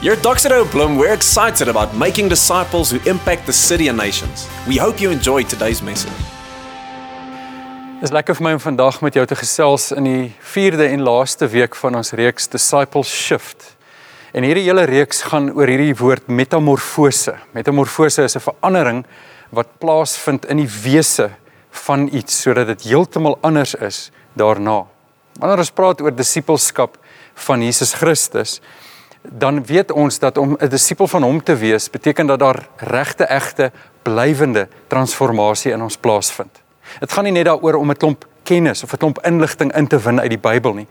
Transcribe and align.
Here 0.00 0.16
at 0.16 0.22
Doxedo 0.22 0.64
Bloom, 0.72 0.96
we're 0.96 1.12
excited 1.12 1.68
about 1.68 1.94
making 1.94 2.30
disciples 2.30 2.90
who 2.90 2.98
impact 3.04 3.44
the 3.44 3.52
city 3.52 3.88
and 3.88 3.98
nations. 3.98 4.48
We 4.66 4.78
hope 4.78 4.98
you 4.98 5.10
enjoy 5.10 5.42
today's 5.42 5.82
message. 5.82 6.16
Dit 8.00 8.08
is 8.08 8.14
lekker 8.16 8.38
vir 8.38 8.46
my 8.46 8.52
om 8.56 8.62
vandag 8.64 9.02
met 9.04 9.18
jou 9.18 9.26
te 9.28 9.36
gesels 9.36 9.90
in 9.92 10.08
die 10.08 10.30
4de 10.54 10.86
en 10.94 11.04
laaste 11.04 11.50
week 11.52 11.76
van 11.76 12.00
ons 12.00 12.14
reeks 12.16 12.48
Disciple 12.48 13.04
Shift. 13.04 13.74
En 14.32 14.48
hierdie 14.48 14.64
hele 14.70 14.86
reeks 14.88 15.20
gaan 15.28 15.52
oor 15.52 15.68
hierdie 15.68 15.92
woord 16.00 16.32
metamorfose. 16.32 17.36
Metamorfose 17.52 18.24
is 18.24 18.36
'n 18.40 18.46
verandering 18.48 19.04
wat 19.52 19.76
plaasvind 19.84 20.48
in 20.48 20.64
die 20.64 20.70
wese 20.80 21.28
van 21.84 22.08
iets 22.08 22.40
sodat 22.40 22.72
dit 22.72 22.88
heeltemal 22.88 23.36
anders 23.42 23.74
is 23.74 24.10
daarna. 24.32 24.86
Wanneer 25.36 25.58
ons 25.58 25.70
praat 25.70 26.00
oor 26.00 26.16
disippelskap 26.16 26.96
van 27.34 27.62
Jesus 27.62 27.92
Christus, 27.92 28.60
dan 29.22 29.64
weet 29.64 29.92
ons 29.92 30.18
dat 30.18 30.38
om 30.38 30.56
'n 30.58 30.68
disipel 30.68 31.06
van 31.06 31.22
hom 31.22 31.42
te 31.42 31.56
wees 31.56 31.90
beteken 31.90 32.26
dat 32.26 32.38
daar 32.38 32.68
regte 32.76 33.24
egte 33.24 33.72
blywende 34.02 34.68
transformasie 34.86 35.72
in 35.72 35.82
ons 35.82 35.96
plaasvind. 35.96 36.62
Dit 36.98 37.12
gaan 37.12 37.24
nie 37.24 37.32
net 37.32 37.44
daaroor 37.44 37.74
om 37.74 37.90
'n 37.90 37.96
klomp 37.96 38.26
kennis 38.42 38.82
of 38.82 38.92
'n 38.92 38.96
klomp 38.96 39.18
inligting 39.26 39.72
in 39.76 39.86
te 39.86 39.98
win 39.98 40.20
uit 40.20 40.30
die 40.30 40.38
Bybel 40.38 40.74
nie. 40.74 40.88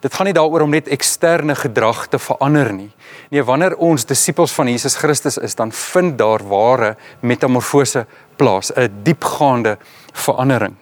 Dit 0.00 0.14
gaan 0.14 0.26
nie 0.26 0.34
daaroor 0.34 0.60
om 0.60 0.70
net 0.70 0.88
eksterne 0.88 1.54
gedrag 1.54 2.06
te 2.08 2.18
verander 2.18 2.72
nie. 2.72 2.90
Nee, 3.30 3.44
wanneer 3.44 3.76
ons 3.76 4.04
disippels 4.04 4.52
van 4.52 4.68
Jesus 4.68 4.96
Christus 4.96 5.38
is, 5.38 5.54
dan 5.54 5.72
vind 5.72 6.18
daar 6.18 6.48
ware 6.48 6.96
metamorfose 7.20 8.06
plaas, 8.36 8.72
'n 8.76 8.90
diepgaande 9.02 9.78
verandering. 10.12 10.74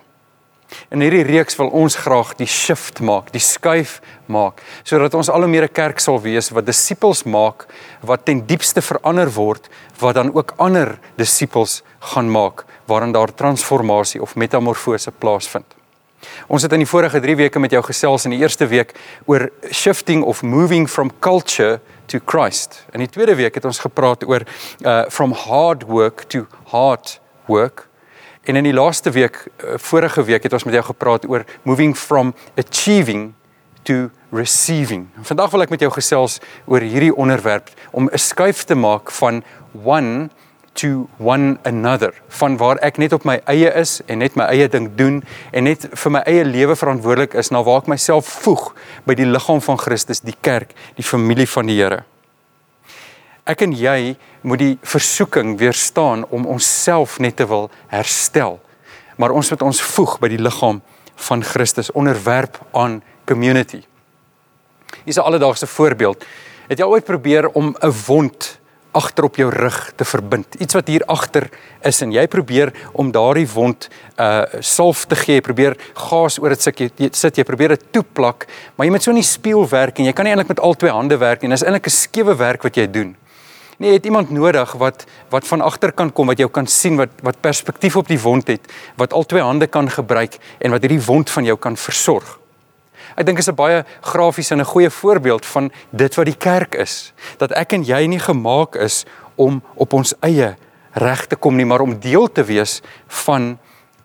In 0.90 1.00
hierdie 1.00 1.24
reeks 1.24 1.56
wil 1.56 1.70
ons 1.72 1.96
graag 1.96 2.34
die 2.36 2.48
shift 2.48 3.00
maak, 3.00 3.32
die 3.32 3.42
skuif 3.42 4.00
maak, 4.26 4.62
sodat 4.84 5.14
ons 5.14 5.30
al 5.32 5.44
hoe 5.44 5.48
meer 5.50 5.64
'n 5.64 5.72
kerk 5.72 6.00
sal 6.00 6.20
wees 6.20 6.50
wat 6.50 6.66
disippels 6.66 7.24
maak 7.24 7.66
wat 8.02 8.24
ten 8.24 8.46
diepste 8.46 8.82
verander 8.82 9.30
word, 9.32 9.68
wat 10.00 10.14
dan 10.14 10.34
ook 10.34 10.54
ander 10.58 10.98
disippels 11.16 11.82
gaan 12.00 12.30
maak 12.30 12.64
waarin 12.86 13.12
daar 13.12 13.34
transformasie 13.34 14.22
of 14.22 14.36
metamorfose 14.36 15.10
plaasvind. 15.10 15.78
Ons 16.48 16.62
het 16.62 16.72
in 16.72 16.82
die 16.82 16.88
vorige 16.88 17.20
3 17.20 17.36
weke 17.36 17.58
met 17.58 17.70
jou 17.70 17.82
gesels 17.82 18.24
in 18.24 18.34
die 18.34 18.40
eerste 18.40 18.66
week 18.66 18.94
oor 19.26 19.48
shifting 19.70 20.24
of 20.24 20.42
moving 20.42 20.88
from 20.88 21.12
culture 21.20 21.80
to 22.06 22.18
Christ. 22.24 22.84
In 22.92 23.00
die 23.04 23.10
tweede 23.10 23.36
week 23.38 23.54
het 23.54 23.64
ons 23.64 23.78
gepraat 23.78 24.24
oor 24.26 24.46
uh 24.82 25.04
from 25.08 25.32
hard 25.32 25.84
work 25.86 26.24
to 26.28 26.46
hard 26.72 27.20
work. 27.46 27.87
En 28.48 28.56
in 28.56 28.64
die 28.64 28.72
laaste 28.72 29.10
week, 29.10 29.42
uh, 29.44 29.74
vorige 29.76 30.22
week 30.24 30.42
het 30.42 30.52
ons 30.56 30.64
met 30.64 30.72
jou 30.78 30.84
gepraat 30.86 31.26
oor 31.28 31.44
moving 31.68 31.96
from 31.96 32.34
achieving 32.56 33.34
to 33.82 34.08
receiving. 34.32 35.04
Vandag 35.20 35.52
wil 35.52 35.66
ek 35.66 35.74
met 35.74 35.84
jou 35.84 35.90
gesels 35.92 36.38
oor 36.64 36.80
hierdie 36.80 37.12
onderwerp 37.12 37.68
om 37.92 38.08
'n 38.08 38.16
skuif 38.18 38.64
te 38.64 38.74
maak 38.74 39.12
van 39.20 39.44
one 39.84 40.30
to 40.72 41.08
one 41.18 41.58
another 41.62 42.14
van 42.28 42.56
waar 42.56 42.76
ek 42.80 42.96
net 42.96 43.12
op 43.12 43.24
my 43.24 43.40
eie 43.44 43.68
is 43.74 44.00
en 44.06 44.18
net 44.18 44.34
my 44.34 44.44
eie 44.44 44.68
ding 44.68 44.94
doen 44.96 45.24
en 45.52 45.64
net 45.64 45.88
vir 45.92 46.10
my 46.10 46.22
eie 46.24 46.44
lewe 46.44 46.76
verantwoordelik 46.76 47.34
is 47.34 47.50
na 47.50 47.62
waar 47.62 47.82
ek 47.82 47.86
myself 47.86 48.26
voeg 48.44 48.72
by 49.04 49.14
die 49.14 49.26
liggaam 49.26 49.60
van 49.60 49.78
Christus, 49.78 50.20
die 50.20 50.36
kerk, 50.40 50.72
die 50.96 51.04
familie 51.04 51.46
van 51.46 51.66
die 51.66 51.76
Here. 51.82 52.04
Ek 53.48 53.62
en 53.64 53.72
jy 53.72 54.12
moet 54.44 54.60
die 54.60 54.74
versoeking 54.84 55.54
weerstaan 55.56 56.26
om 56.28 56.44
onsself 56.52 57.16
net 57.18 57.38
te 57.40 57.46
wil 57.48 57.70
herstel. 57.88 58.58
Maar 59.16 59.32
ons 59.32 59.48
moet 59.50 59.62
ons 59.64 59.80
voeg 59.94 60.18
by 60.20 60.28
die 60.34 60.40
liggaam 60.42 60.82
van 61.28 61.44
Christus 61.44 61.88
onderwerp 61.96 62.60
aan 62.76 63.00
community. 63.24 63.80
Hier's 65.04 65.16
'n 65.16 65.24
alledaagse 65.24 65.66
voorbeeld. 65.66 66.24
Het 66.68 66.78
jy 66.78 66.84
ooit 66.84 67.04
probeer 67.04 67.48
om 67.48 67.74
'n 67.80 67.92
wond 68.06 68.58
agter 68.92 69.24
op 69.24 69.36
jou 69.36 69.50
rug 69.50 69.92
te 69.96 70.04
verbind? 70.04 70.54
Iets 70.54 70.74
wat 70.74 70.86
hier 70.86 71.04
agter 71.06 71.48
is 71.80 72.02
en 72.02 72.12
jy 72.12 72.26
probeer 72.26 72.72
om 72.92 73.10
daardie 73.10 73.48
wond 73.48 73.88
uh 74.18 74.44
salf 74.60 75.04
te 75.06 75.16
gee, 75.16 75.40
probeer 75.40 75.76
gas 75.94 76.38
oor 76.38 76.48
dit 76.48 76.62
sit 76.62 76.78
jy 76.78 77.08
sit 77.12 77.36
jy 77.36 77.44
probeer 77.44 77.68
dit 77.68 77.84
toeplak, 77.92 78.46
maar 78.76 78.86
jy 78.86 78.92
moet 78.92 79.02
so 79.02 79.10
in 79.10 79.16
die 79.16 79.22
spieël 79.22 79.68
werk 79.68 79.98
en 79.98 80.04
jy 80.04 80.12
kan 80.12 80.24
nie 80.24 80.32
eintlik 80.32 80.48
met 80.48 80.60
al 80.60 80.74
twee 80.74 80.92
hande 80.92 81.16
werk 81.16 81.40
nie. 81.40 81.50
Dis 81.50 81.62
eintlik 81.62 81.86
'n 81.86 81.90
skewe 81.90 82.36
werk 82.36 82.62
wat 82.62 82.76
jy 82.76 82.90
doen. 82.90 83.16
Nee, 83.78 83.92
het 83.92 84.04
iemand 84.04 84.30
nodig 84.30 84.72
wat 84.72 85.04
wat 85.30 85.46
van 85.46 85.60
agter 85.60 85.92
kan 85.92 86.10
kom 86.12 86.26
wat 86.26 86.40
jou 86.42 86.48
kan 86.50 86.66
sien 86.66 86.96
wat 86.98 87.20
wat 87.22 87.40
perspektief 87.40 87.96
op 87.96 88.08
die 88.10 88.18
wond 88.18 88.48
het, 88.50 88.64
wat 88.98 89.12
al 89.12 89.22
twee 89.22 89.42
hande 89.42 89.66
kan 89.66 89.90
gebruik 89.90 90.34
en 90.58 90.74
wat 90.74 90.82
hierdie 90.82 91.04
wond 91.06 91.30
van 91.30 91.46
jou 91.46 91.54
kan 91.56 91.76
versorg. 91.78 92.38
Ek 93.14 93.26
dink 93.26 93.38
is 93.38 93.48
'n 93.48 93.54
baie 93.54 93.84
grafiese 94.00 94.54
en 94.54 94.60
'n 94.60 94.64
goeie 94.64 94.90
voorbeeld 94.90 95.46
van 95.46 95.70
dit 95.90 96.14
wat 96.14 96.26
die 96.26 96.36
kerk 96.36 96.74
is. 96.74 97.12
Dat 97.38 97.52
ek 97.52 97.72
en 97.72 97.84
jy 97.84 98.06
nie 98.06 98.18
gemaak 98.18 98.74
is 98.74 99.04
om 99.36 99.62
op 99.74 99.92
ons 99.92 100.14
eie 100.20 100.56
reg 100.92 101.26
te 101.26 101.36
kom 101.36 101.56
nie, 101.56 101.66
maar 101.66 101.80
om 101.80 102.00
deel 102.00 102.32
te 102.32 102.44
wees 102.44 102.82
van 103.06 103.58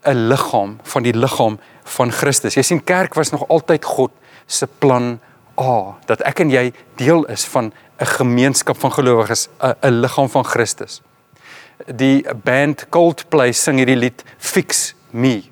'n 0.05 0.27
liggaam, 0.27 0.79
van 0.83 1.03
die 1.03 1.17
liggaam 1.17 1.59
van 1.83 2.11
Christus. 2.11 2.53
Jy 2.53 2.61
sien 2.61 2.83
kerk 2.83 3.13
was 3.13 3.31
nog 3.31 3.47
altyd 3.47 3.85
God 3.85 4.11
se 4.45 4.67
plan 4.67 5.19
A, 5.59 5.95
dat 6.05 6.21
ek 6.25 6.39
en 6.39 6.49
jy 6.49 6.73
deel 6.95 7.25
is 7.25 7.45
van 7.45 7.73
'n 7.99 8.05
gemeenskap 8.05 8.77
van 8.77 8.91
gelowiges, 8.91 9.47
'n 9.61 9.75
'n 9.81 9.99
liggaam 10.01 10.29
van 10.29 10.45
Christus. 10.45 11.01
Die 11.85 12.25
band 12.43 12.89
Coldplay 12.89 13.51
sing 13.51 13.77
hierdie 13.77 13.95
lied 13.95 14.23
Fix 14.37 14.95
Me. 15.09 15.43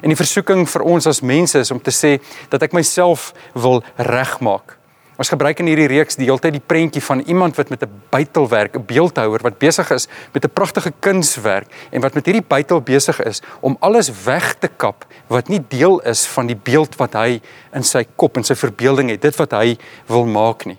En 0.00 0.08
die 0.08 0.16
versoeking 0.16 0.68
vir 0.70 0.82
ons 0.82 1.06
as 1.06 1.20
mense 1.20 1.58
is 1.58 1.70
om 1.70 1.80
te 1.80 1.90
sê 1.90 2.22
dat 2.48 2.62
ek 2.62 2.72
myself 2.72 3.32
wil 3.52 3.82
regmaak. 3.96 4.78
Ons 5.22 5.30
gebruik 5.30 5.60
in 5.62 5.68
hierdie 5.70 5.86
reeks 5.86 6.16
die 6.18 6.26
hele 6.26 6.42
tyd 6.42 6.56
die 6.56 6.64
prentjie 6.66 7.00
van 7.06 7.20
iemand 7.30 7.54
wat 7.54 7.68
met 7.70 7.84
'n 7.84 7.90
buitelwerk, 8.10 8.74
'n 8.74 8.86
beeldhouer 8.86 9.42
wat 9.42 9.58
besig 9.58 9.90
is 9.90 10.08
met 10.34 10.44
'n 10.44 10.50
pragtige 10.50 10.92
kunswerk 10.98 11.66
en 11.92 12.00
wat 12.00 12.14
met 12.14 12.26
hierdie 12.26 12.48
buitel 12.48 12.80
besig 12.80 13.22
is 13.22 13.40
om 13.60 13.76
alles 13.80 14.10
weg 14.24 14.54
te 14.58 14.68
kap 14.76 15.06
wat 15.28 15.48
nie 15.48 15.62
deel 15.68 16.00
is 16.00 16.26
van 16.26 16.46
die 16.46 16.56
beeld 16.56 16.96
wat 16.96 17.12
hy 17.12 17.40
in 17.72 17.84
sy 17.84 18.04
kop 18.16 18.36
en 18.36 18.44
sy 18.44 18.54
verbeelding 18.54 19.10
het, 19.10 19.22
dit 19.22 19.36
wat 19.36 19.52
hy 19.52 19.78
wil 20.06 20.26
maak 20.26 20.64
nie. 20.64 20.78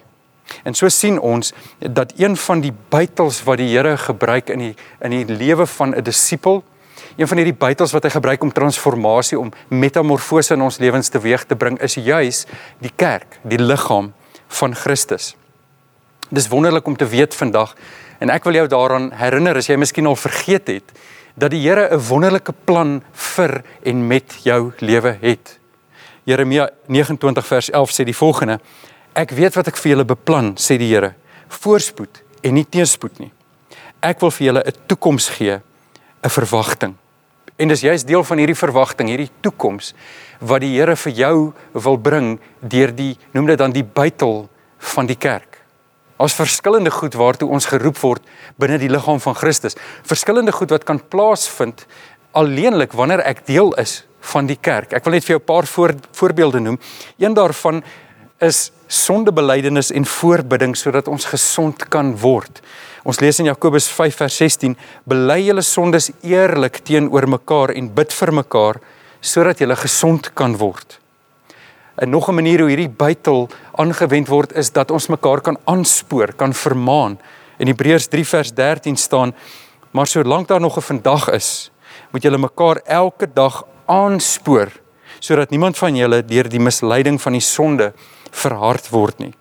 En 0.64 0.74
so 0.74 0.90
sien 0.90 1.20
ons 1.20 1.54
dat 1.80 2.14
een 2.18 2.36
van 2.36 2.62
die 2.62 2.74
buitels 2.90 3.44
wat 3.44 3.58
die 3.58 3.78
Here 3.78 3.98
gebruik 3.98 4.50
in 4.50 4.60
die 4.60 4.76
in 5.02 5.12
die 5.12 5.26
lewe 5.26 5.66
van 5.66 5.96
'n 5.96 6.04
disipel, 6.04 6.64
een 7.16 7.28
van 7.28 7.38
hierdie 7.38 7.60
buitels 7.60 7.92
wat 7.92 8.04
hy 8.04 8.10
gebruik 8.10 8.44
om 8.44 8.52
transformasie 8.52 9.40
om 9.40 9.54
metamorfose 9.70 10.54
in 10.54 10.62
ons 10.62 10.80
lewens 10.80 11.10
teweeg 11.10 11.46
te 11.46 11.56
bring, 11.56 11.80
is 11.80 11.94
juis 11.96 12.46
die 12.80 12.92
kerk, 12.96 13.40
die 13.44 13.60
liggaam 13.60 14.14
van 14.54 14.76
Christus. 14.76 15.36
Dis 16.30 16.48
wonderlik 16.48 16.88
om 16.88 16.98
te 16.98 17.08
weet 17.08 17.36
vandag 17.36 17.76
en 18.20 18.30
ek 18.30 18.44
wil 18.44 18.54
jou 18.54 18.68
daaraan 18.68 19.12
herinner 19.20 19.58
as 19.58 19.68
jy 19.70 19.78
miskien 19.78 20.08
al 20.08 20.16
vergeet 20.16 20.68
het 20.68 20.94
dat 21.36 21.52
die 21.52 21.62
Here 21.62 21.90
'n 21.90 22.00
wonderlike 22.00 22.54
plan 22.66 23.04
vir 23.12 23.64
en 23.84 24.08
met 24.08 24.34
jou 24.44 24.72
lewe 24.80 25.18
het. 25.22 25.60
Jeremia 26.24 26.70
29 26.88 27.48
vers 27.48 27.70
11 27.70 27.92
sê 27.92 28.04
die 28.04 28.16
volgende: 28.16 28.60
Ek 29.14 29.32
weet 29.32 29.56
wat 29.56 29.68
ek 29.68 29.78
vir 29.78 29.90
julle 29.90 30.06
beplan, 30.06 30.56
sê 30.56 30.78
die 30.78 30.94
Here. 30.94 31.14
Voorspoed 31.48 32.24
en 32.42 32.54
nie 32.54 32.66
teenspoed 32.66 33.20
nie. 33.20 33.32
Ek 34.02 34.20
wil 34.20 34.32
vir 34.32 34.46
julle 34.46 34.64
'n 34.66 34.74
toekoms 34.88 35.30
gee, 35.30 35.62
'n 36.24 36.30
verwagting. 36.30 36.96
En 37.58 37.70
dis 37.70 37.82
juist 37.86 38.08
deel 38.08 38.24
van 38.24 38.38
hierdie 38.42 38.58
verwagting, 38.58 39.12
hierdie 39.14 39.32
toekoms 39.46 39.94
wat 40.44 40.64
die 40.64 40.74
Here 40.74 40.96
vir 41.00 41.14
jou 41.16 41.36
wil 41.86 41.98
bring 41.98 42.40
deur 42.60 42.92
die 42.92 43.14
noem 43.32 43.52
dit 43.52 43.60
dan 43.62 43.72
die 43.72 43.86
buitel 43.86 44.48
van 44.94 45.08
die 45.08 45.16
kerk. 45.16 45.60
Ons 46.18 46.36
verskillende 46.38 46.92
goed 46.92 47.14
waartoe 47.18 47.50
ons 47.50 47.70
geroep 47.70 48.00
word 48.02 48.26
binne 48.60 48.80
die 48.82 48.90
liggaam 48.90 49.22
van 49.22 49.38
Christus. 49.38 49.78
Verskillende 50.08 50.52
goed 50.52 50.74
wat 50.74 50.86
kan 50.88 51.00
plaasvind 51.00 51.86
alleenlik 52.34 52.96
wanneer 52.98 53.22
ek 53.22 53.46
deel 53.46 53.72
is 53.82 54.02
van 54.34 54.48
die 54.50 54.58
kerk. 54.58 54.94
Ek 54.96 55.06
wil 55.06 55.14
net 55.14 55.26
vir 55.26 55.36
jou 55.36 55.42
'n 55.42 55.46
paar 55.46 55.68
voor, 55.68 55.94
voorbeelde 56.12 56.60
noem. 56.60 56.80
Een 57.20 57.34
daarvan 57.34 57.84
is 58.44 58.72
sondebelydenis 58.88 59.92
en 59.96 60.06
voorbidding 60.06 60.76
sodat 60.78 61.08
ons 61.08 61.26
gesond 61.32 61.88
kan 61.90 62.14
word. 62.20 62.62
Ons 63.04 63.20
lees 63.24 63.40
in 63.42 63.50
Jakobus 63.50 63.88
5 63.92 64.20
vers 64.22 64.38
16: 64.42 64.76
Bely 65.10 65.40
julle 65.48 65.64
sondes 65.66 66.12
eerlik 66.22 66.82
teenoor 66.86 67.28
mekaar 67.28 67.74
en 67.76 67.90
bid 67.96 68.14
vir 68.14 68.34
mekaar 68.44 68.82
sodat 69.24 69.64
julle 69.64 69.76
gesond 69.80 70.30
kan 70.36 70.58
word. 70.60 71.00
En 71.96 72.10
nog 72.10 72.30
'n 72.30 72.36
manier 72.36 72.60
hoe 72.60 72.70
hierdie 72.70 72.90
bytel 72.90 73.50
aangewend 73.76 74.28
word 74.28 74.52
is 74.54 74.72
dat 74.72 74.92
ons 74.92 75.08
mekaar 75.08 75.42
kan 75.42 75.58
aanspoor, 75.66 76.34
kan 76.34 76.54
vermaan. 76.54 77.20
In 77.60 77.68
Hebreërs 77.68 78.08
3 78.08 78.26
vers 78.26 78.54
13 78.54 78.98
staan: 78.98 79.34
Maar 79.92 80.08
solank 80.08 80.48
daar 80.48 80.62
nog 80.62 80.78
'n 80.78 80.82
vandag 80.82 81.30
is, 81.30 81.72
moet 82.12 82.24
julle 82.24 82.38
mekaar 82.38 82.82
elke 82.86 83.28
dag 83.34 83.64
aanspoor 83.86 84.72
sodat 85.20 85.50
niemand 85.50 85.78
van 85.78 85.96
julle 85.96 86.26
deur 86.26 86.50
die 86.50 86.60
misleiding 86.60 87.22
van 87.22 87.32
die 87.32 87.42
sonde 87.42 87.94
verhard 88.34 88.90
word 88.92 89.22
nie. 89.22 89.34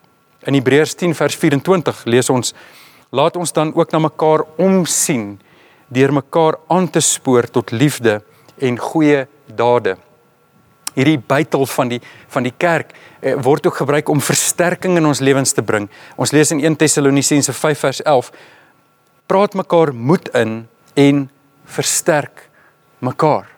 In 0.47 0.57
Hebreërs 0.59 0.95
10 0.99 1.15
vers 1.17 1.37
24 1.39 2.05
lees 2.11 2.31
ons: 2.33 2.55
Laat 3.13 3.37
ons 3.37 3.53
dan 3.53 3.73
ook 3.75 3.93
na 3.93 4.01
mekaar 4.09 4.45
omsien 4.61 5.37
deur 5.93 6.13
mekaar 6.13 6.57
aan 6.73 6.89
te 6.89 7.01
spoor 7.05 7.47
tot 7.53 7.71
liefde 7.71 8.23
en 8.57 8.79
goeie 8.79 9.27
dade. 9.47 9.97
Hierdie 10.97 11.19
bytel 11.19 11.67
van 11.69 11.93
die 11.93 12.01
van 12.33 12.45
die 12.45 12.55
kerk 12.57 12.93
eh, 13.21 13.37
word 13.37 13.67
ook 13.69 13.77
gebruik 13.81 14.09
om 14.13 14.21
versterking 14.21 14.97
in 15.01 15.09
ons 15.09 15.21
lewens 15.21 15.53
te 15.53 15.65
bring. 15.65 15.89
Ons 16.17 16.33
lees 16.33 16.53
in 16.53 16.61
1 16.61 16.77
Tessalonisense 16.81 17.53
5 17.53 17.85
vers 17.87 18.03
11: 18.03 18.33
Praat 19.29 19.55
mekaar 19.55 19.95
moed 19.95 20.29
in 20.37 20.67
en 20.97 21.29
versterk 21.65 22.49
mekaar. 23.01 23.49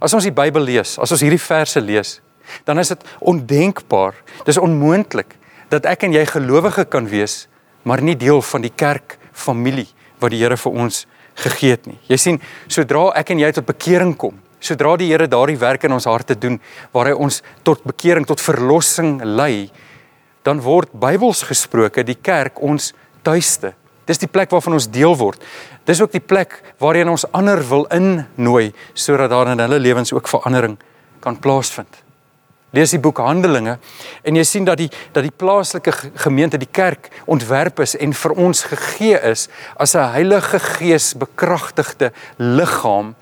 As 0.00 0.14
ons 0.14 0.26
die 0.26 0.34
Bybel 0.34 0.62
lees, 0.64 0.96
as 0.98 1.12
ons 1.12 1.22
hierdie 1.22 1.42
verse 1.42 1.80
lees, 1.80 2.18
dan 2.64 2.78
is 2.78 2.92
dit 2.92 3.04
ondenkbaar. 3.20 4.14
Dis 4.44 4.60
onmoontlik 4.60 5.36
dat 5.72 5.86
ek 5.90 6.06
en 6.06 6.14
jy 6.14 6.24
gelowige 6.28 6.84
kan 6.84 7.08
wees, 7.10 7.46
maar 7.82 8.02
nie 8.02 8.16
deel 8.16 8.42
van 8.42 8.64
die 8.64 8.72
kerk 8.72 9.18
familie 9.32 9.88
wat 10.22 10.32
die 10.32 10.40
Here 10.40 10.56
vir 10.56 10.72
ons 10.84 11.04
gegee 11.34 11.74
het 11.74 11.86
nie. 11.90 11.98
Jy 12.08 12.18
sien, 12.20 12.40
sodra 12.70 13.10
ek 13.18 13.34
en 13.34 13.42
jy 13.42 13.50
tot 13.56 13.66
bekering 13.68 14.14
kom, 14.16 14.38
sodra 14.62 14.94
die 15.00 15.10
Here 15.10 15.28
daardie 15.28 15.58
werk 15.60 15.84
in 15.84 15.96
ons 15.96 16.08
harte 16.08 16.36
doen 16.38 16.60
waar 16.94 17.10
hy 17.10 17.16
ons 17.26 17.42
tot 17.66 17.82
bekering, 17.84 18.26
tot 18.26 18.42
verlossing 18.42 19.18
lei, 19.36 19.70
dan 20.44 20.60
word 20.64 20.92
Bybels 20.92 21.42
gesproke 21.48 22.04
die 22.04 22.18
kerk 22.20 22.60
ons 22.62 22.92
tuiste. 23.24 23.72
Dis 24.04 24.20
die 24.20 24.28
plek 24.28 24.52
waarvan 24.52 24.76
ons 24.76 24.90
deel 24.92 25.16
word. 25.16 25.40
Dis 25.88 26.00
ook 26.04 26.12
die 26.12 26.22
plek 26.24 26.58
waarheen 26.80 27.08
ons 27.12 27.24
ander 27.32 27.62
wil 27.64 27.86
innooi 27.92 28.72
sodat 28.92 29.32
daar 29.32 29.54
in 29.54 29.64
hulle 29.64 29.80
lewens 29.80 30.12
ook 30.12 30.28
verandering 30.28 30.76
kan 31.24 31.40
plaasvind. 31.40 32.03
Lees 32.74 32.90
die 32.90 33.00
boek 33.00 33.20
Handelinge 33.22 33.78
en 34.26 34.38
jy 34.38 34.44
sien 34.44 34.66
dat 34.66 34.80
die 34.80 34.90
dat 35.14 35.22
die 35.22 35.34
plaaslike 35.34 35.92
gemeente, 36.26 36.58
die 36.58 36.70
kerk 36.70 37.10
ontwerp 37.30 37.80
is 37.84 37.94
en 37.96 38.12
vir 38.12 38.34
ons 38.46 38.64
gegee 38.70 39.18
is 39.30 39.48
as 39.76 39.94
'n 39.94 40.12
Heilige 40.14 40.58
Gees 40.58 41.14
bekragtigde 41.14 42.12
liggaam 42.38 43.14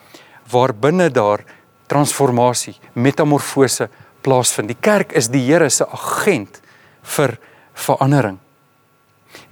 waarbinne 0.51 1.11
daar 1.11 1.45
transformasie, 1.87 2.77
metamorfose 2.95 3.89
plaasvind. 4.23 4.69
Die 4.69 4.81
kerk 4.81 5.13
is 5.13 5.29
die 5.29 5.45
Here 5.47 5.71
se 5.71 5.87
agent 5.87 6.61
vir 7.03 7.39
verandering 7.75 8.39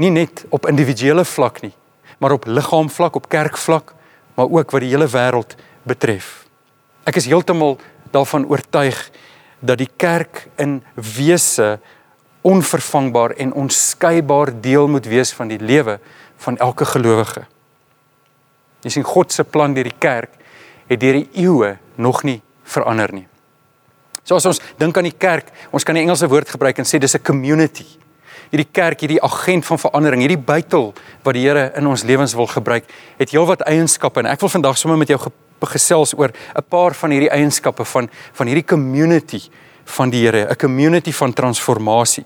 nie 0.00 0.10
net 0.12 0.44
op 0.54 0.68
individuele 0.68 1.24
vlak 1.24 1.60
nie, 1.64 1.72
maar 2.18 2.36
op 2.36 2.46
liggaamvlak, 2.48 3.16
op 3.16 3.28
kerkvlak, 3.32 3.94
maar 4.36 4.48
ook 4.48 4.72
wat 4.72 4.84
die 4.84 4.92
hele 4.92 5.08
wêreld 5.08 5.56
betref. 5.88 6.46
Ek 7.08 7.16
is 7.20 7.28
heeltemal 7.28 7.78
daarvan 8.14 8.46
oortuig 8.48 8.98
dat 9.60 9.78
die 9.78 9.90
kerk 9.96 10.48
in 10.56 10.80
wese 10.94 11.78
onvervangbaar 12.40 13.30
en 13.36 13.52
onskeibaar 13.52 14.52
deel 14.60 14.88
moet 14.88 15.06
wees 15.06 15.32
van 15.36 15.48
die 15.48 15.60
lewe 15.60 15.98
van 16.40 16.56
elke 16.56 16.84
gelowige. 16.88 17.44
Jy 18.80 18.90
sien 18.90 19.04
God 19.04 19.32
se 19.32 19.44
plan 19.44 19.74
deur 19.76 19.84
die 19.84 19.98
kerk 19.98 20.36
het 20.88 21.00
deur 21.00 21.20
die 21.20 21.28
eeue 21.44 21.76
nog 21.94 22.22
nie 22.26 22.40
verander 22.64 23.12
nie. 23.12 23.26
So 24.24 24.34
as 24.34 24.46
ons 24.46 24.60
dink 24.78 24.96
aan 24.96 25.06
die 25.06 25.18
kerk, 25.18 25.52
ons 25.70 25.84
kan 25.84 25.94
die 25.94 26.02
Engelse 26.02 26.28
woord 26.28 26.48
gebruik 26.48 26.78
en 26.78 26.88
sê 26.88 26.98
dis 26.98 27.14
'n 27.14 27.22
community 27.22 27.86
hierdie 28.50 28.68
kerk, 28.74 29.04
hierdie 29.04 29.22
agent 29.22 29.66
van 29.66 29.78
verandering, 29.78 30.24
hierdie 30.24 30.40
bytel 30.40 30.90
wat 31.24 31.36
die 31.36 31.44
Here 31.46 31.70
in 31.78 31.86
ons 31.90 32.04
lewens 32.06 32.34
wil 32.38 32.48
gebruik, 32.50 32.88
het 33.20 33.32
heelwat 33.34 33.62
eienskappe 33.70 34.22
en 34.22 34.30
ek 34.32 34.42
wil 34.42 34.52
vandag 34.52 34.78
sommer 34.80 34.98
met 34.98 35.12
jou 35.12 35.18
gesels 35.66 36.14
oor 36.14 36.30
'n 36.30 36.64
paar 36.68 36.94
van 36.94 37.10
hierdie 37.10 37.30
eienskappe 37.30 37.84
van 37.84 38.10
van 38.32 38.46
hierdie 38.46 38.64
community 38.64 39.40
van 39.84 40.10
die 40.10 40.24
Here, 40.24 40.46
'n 40.50 40.56
community 40.56 41.12
van 41.12 41.32
transformasie. 41.32 42.24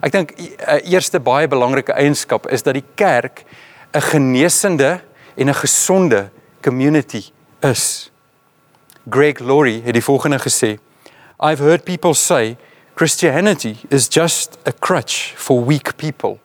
Ek 0.00 0.12
dink 0.12 0.32
'n 0.36 0.42
e, 0.58 0.80
eerste 0.92 1.20
baie 1.20 1.48
belangrike 1.48 1.92
eienskap 1.92 2.46
is 2.46 2.62
dat 2.62 2.74
die 2.74 2.84
kerk 2.94 3.44
'n 3.92 4.00
genesende 4.00 5.00
en 5.36 5.48
'n 5.48 5.54
gesonde 5.54 6.30
community 6.60 7.24
is. 7.60 8.10
Greg 9.10 9.38
Laurie 9.38 9.82
het 9.84 9.92
die 9.92 10.02
volgende 10.02 10.38
gesê: 10.38 10.78
I've 11.40 11.62
heard 11.62 11.84
people 11.84 12.14
say 12.14 12.56
Christianity 12.94 13.76
is 13.88 14.08
just 14.08 14.58
a 14.66 14.72
crutch 14.72 15.34
for 15.36 15.64
weak 15.64 15.96
people. 15.96 16.38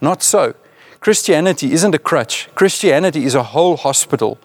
Not 0.00 0.22
so. 0.22 0.52
Christianity 1.00 1.72
isn't 1.72 1.94
a 1.94 1.98
crutch. 1.98 2.48
Christianity 2.54 3.24
is 3.24 3.34
a 3.34 3.42
whole 3.42 3.76
hospital. 3.76 4.38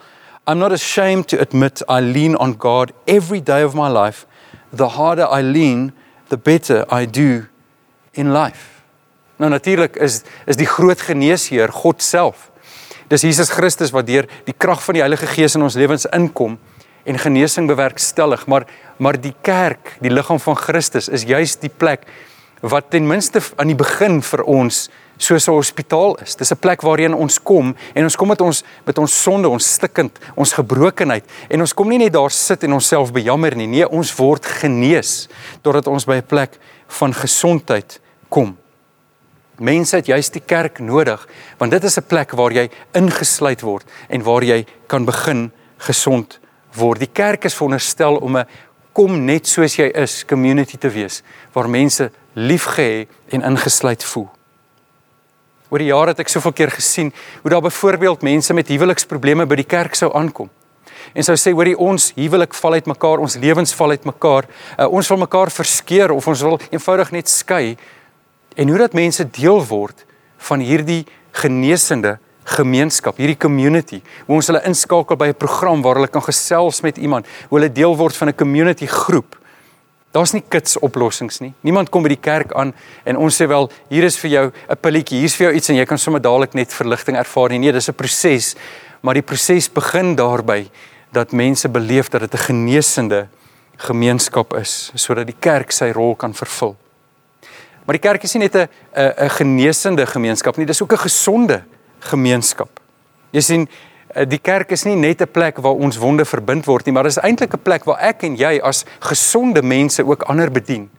I'm 0.50 0.57
not 0.57 0.72
ashamed 0.72 1.28
to 1.28 1.40
admit 1.40 1.84
I 1.88 2.01
lean 2.01 2.36
on 2.36 2.54
God 2.54 2.92
every 3.07 3.40
day 3.40 3.62
of 3.62 3.75
my 3.75 3.88
life. 3.88 4.25
The 4.74 4.88
harder 4.98 5.28
I 5.30 5.44
lean, 5.44 5.94
the 6.30 6.38
better 6.38 6.86
I 6.90 7.06
do 7.06 7.46
in 8.16 8.34
life. 8.34 8.81
Nou 9.38 9.50
natuurlik 9.50 9.96
is 10.01 10.24
is 10.50 10.57
die 10.57 10.66
groot 10.66 11.01
geneesheer 11.06 11.69
God 11.69 12.01
self. 12.01 12.50
Dis 13.13 13.22
Jesus 13.22 13.54
Christus 13.54 13.94
wat 13.94 14.10
deur 14.10 14.25
die 14.50 14.57
krag 14.57 14.81
van 14.81 14.98
die 14.98 15.04
Heilige 15.06 15.30
Gees 15.30 15.54
in 15.54 15.62
ons 15.62 15.78
lewens 15.78 16.07
inkom 16.18 16.57
en 17.06 17.22
genesing 17.22 17.69
bewerkstellig, 17.69 18.48
maar 18.48 18.66
maar 18.98 19.22
die 19.22 19.36
kerk, 19.46 20.00
die 20.01 20.10
liggaam 20.10 20.42
van 20.42 20.57
Christus 20.57 21.13
is 21.13 21.30
juis 21.30 21.60
die 21.62 21.69
plek 21.69 22.10
wat 22.66 22.90
ten 22.90 23.06
minste 23.07 23.46
aan 23.56 23.69
die 23.69 23.78
begin 23.78 24.18
vir 24.25 24.44
ons 24.50 24.88
soos 25.19 25.48
'n 25.48 25.51
hospitaal 25.51 26.16
is. 26.24 26.36
Dis 26.36 26.51
'n 26.51 26.57
plek 26.57 26.81
waarheen 26.81 27.13
ons 27.13 27.39
kom 27.44 27.75
en 27.94 28.04
ons 28.04 28.16
kom 28.16 28.27
met 28.27 28.42
ons 28.42 28.63
met 28.86 28.98
ons 28.98 29.21
sonde, 29.21 29.50
ons 29.50 29.74
stikkend, 29.74 30.19
ons 30.36 30.54
gebrokenheid 30.54 31.25
en 31.50 31.60
ons 31.60 31.74
kom 31.74 31.89
nie 31.89 31.98
net 31.98 32.13
daar 32.13 32.31
sit 32.31 32.63
en 32.63 32.74
onsself 32.74 33.12
bejammer 33.12 33.56
nie. 33.56 33.68
Nee, 33.68 33.89
ons 33.89 34.16
word 34.16 34.45
genees 34.45 35.27
totdat 35.62 35.88
ons 35.88 36.06
by 36.06 36.16
'n 36.16 36.25
plek 36.25 36.57
van 36.88 37.13
gesondheid 37.13 38.00
kom. 38.30 38.57
Mense 39.57 39.95
het 39.95 40.06
juist 40.06 40.33
die 40.33 40.45
kerk 40.45 40.80
nodig 40.80 41.27
want 41.57 41.72
dit 41.72 41.83
is 41.83 41.98
'n 41.98 42.07
plek 42.07 42.31
waar 42.31 42.51
jy 42.51 42.69
ingesluit 42.94 43.62
word 43.62 43.86
en 44.10 44.24
waar 44.24 44.44
jy 44.44 44.65
kan 44.88 45.06
begin 45.06 45.51
gesond 45.77 46.39
word. 46.75 47.00
Die 47.00 47.12
kerk 47.13 47.45
is 47.45 47.56
veronderstel 47.56 48.15
om 48.15 48.38
'n 48.38 48.45
kom 48.94 49.25
net 49.25 49.48
soos 49.48 49.75
jy 49.75 49.92
is 49.95 50.25
community 50.25 50.77
te 50.77 50.89
wees 50.89 51.24
waar 51.54 51.69
mense 51.69 52.12
liefgehê 52.36 53.07
en 53.30 53.42
ingesluit 53.42 54.04
voel. 54.04 54.38
Oor 55.69 55.80
die 55.83 55.92
jare 55.92 56.16
het 56.16 56.19
ek 56.24 56.31
soveel 56.33 56.54
keer 56.57 56.71
gesien 56.74 57.12
hoe 57.42 57.51
daar 57.51 57.62
byvoorbeeld 57.62 58.24
mense 58.25 58.54
met 58.54 58.68
huweliksprobleme 58.68 59.45
by 59.45 59.60
die 59.60 59.68
kerk 59.69 59.95
sou 59.95 60.10
aankom. 60.18 60.50
En 61.13 61.25
sou 61.25 61.36
sê 61.38 61.54
hoorie 61.54 61.77
ons 61.77 62.12
huwelik 62.18 62.56
val 62.57 62.77
uit 62.77 62.89
mekaar, 62.89 63.21
ons 63.21 63.38
lewens 63.42 63.74
val 63.77 63.94
uit 63.94 64.06
mekaar. 64.10 64.48
Uh, 64.77 64.88
ons 64.89 65.07
wil 65.10 65.21
mekaar 65.21 65.51
verskeur 65.54 66.13
of 66.13 66.27
ons 66.27 66.42
wil 66.45 66.57
eenvoudig 66.69 67.13
net 67.16 67.30
skei. 67.30 67.77
En 68.57 68.69
hoe 68.69 68.81
dat 68.81 68.98
mense 68.98 69.25
deel 69.38 69.62
word 69.69 70.06
van 70.50 70.63
hierdie 70.66 71.04
genesende 71.38 72.18
gemeenskap, 72.50 73.19
hierdie 73.22 73.38
community, 73.38 74.00
hoe 74.25 74.39
ons 74.39 74.50
hulle 74.50 74.63
inskakel 74.65 75.18
by 75.18 75.30
'n 75.30 75.38
program 75.38 75.81
waar 75.86 76.01
hulle 76.01 76.10
kan 76.10 76.25
gesels 76.25 76.81
met 76.81 76.98
iemand, 76.98 77.27
hoe 77.50 77.60
hulle 77.60 77.72
deel 77.72 77.95
word 77.95 78.15
van 78.18 78.30
'n 78.30 78.36
community 78.36 78.88
groep. 78.88 79.38
Daar's 80.12 80.34
nie 80.34 80.42
kits 80.42 80.78
oplossings 80.82 81.38
nie. 81.40 81.52
Niemand 81.62 81.92
kom 81.94 82.04
by 82.04 82.10
die 82.10 82.22
kerk 82.22 82.54
aan 82.58 82.74
en 83.06 83.18
ons 83.18 83.36
sê 83.38 83.46
wel, 83.48 83.70
hier 83.90 84.04
is 84.04 84.18
vir 84.18 84.30
jou 84.32 84.46
'n 84.70 84.78
pilletjie, 84.82 85.20
hier's 85.20 85.36
vir 85.36 85.48
jou 85.48 85.56
iets 85.56 85.70
en 85.70 85.76
jy 85.76 85.86
kan 85.86 85.98
sommer 85.98 86.22
dadelik 86.22 86.54
net 86.54 86.74
verligting 86.74 87.18
ervaar 87.18 87.50
nie. 87.50 87.60
Nee, 87.60 87.72
dis 87.72 87.89
'n 87.89 87.94
proses, 87.94 88.56
maar 89.01 89.13
die 89.13 89.22
proses 89.22 89.70
begin 89.70 90.16
daarby 90.16 90.70
dat 91.12 91.32
mense 91.32 91.70
beleef 91.70 92.10
dat 92.10 92.22
dit 92.22 92.34
'n 92.34 92.38
genesende 92.38 93.28
gemeenskap 93.78 94.54
is 94.54 94.92
sodat 94.96 95.28
die 95.28 95.39
kerk 95.39 95.72
sy 95.72 95.92
rol 95.92 96.16
kan 96.16 96.34
vervul. 96.34 96.75
Maar 97.86 97.98
die 97.98 98.10
kerk 98.10 98.24
is 98.24 98.34
nie 98.34 98.50
net 98.50 98.56
'n 98.56 98.68
'n 98.96 99.30
genesende 99.30 100.06
gemeenskap 100.06 100.58
nie, 100.58 100.66
dis 100.66 100.82
ook 100.82 100.94
'n 100.94 100.98
gesonde 100.98 101.63
gemeenskap. 102.00 102.80
Jy 103.32 103.42
sien, 103.42 103.70
die 104.16 104.39
kerk 104.42 104.72
is 104.72 104.84
nie 104.84 104.96
net 104.96 105.22
'n 105.22 105.32
plek 105.32 105.58
waar 105.58 105.75
ons 105.75 105.98
wonde 105.98 106.25
verbind 106.25 106.66
word 106.66 106.86
nie, 106.86 106.94
maar 106.94 107.04
dit 107.04 107.12
is 107.12 107.24
eintlik 107.24 107.54
'n 107.54 107.62
plek 107.62 107.84
waar 107.84 108.00
ek 108.00 108.24
en 108.24 108.36
jy 108.36 108.60
as 108.62 108.86
gesonde 109.00 109.62
mense 109.62 110.06
ook 110.06 110.24
ander 110.24 110.51
bedien. 110.51 110.89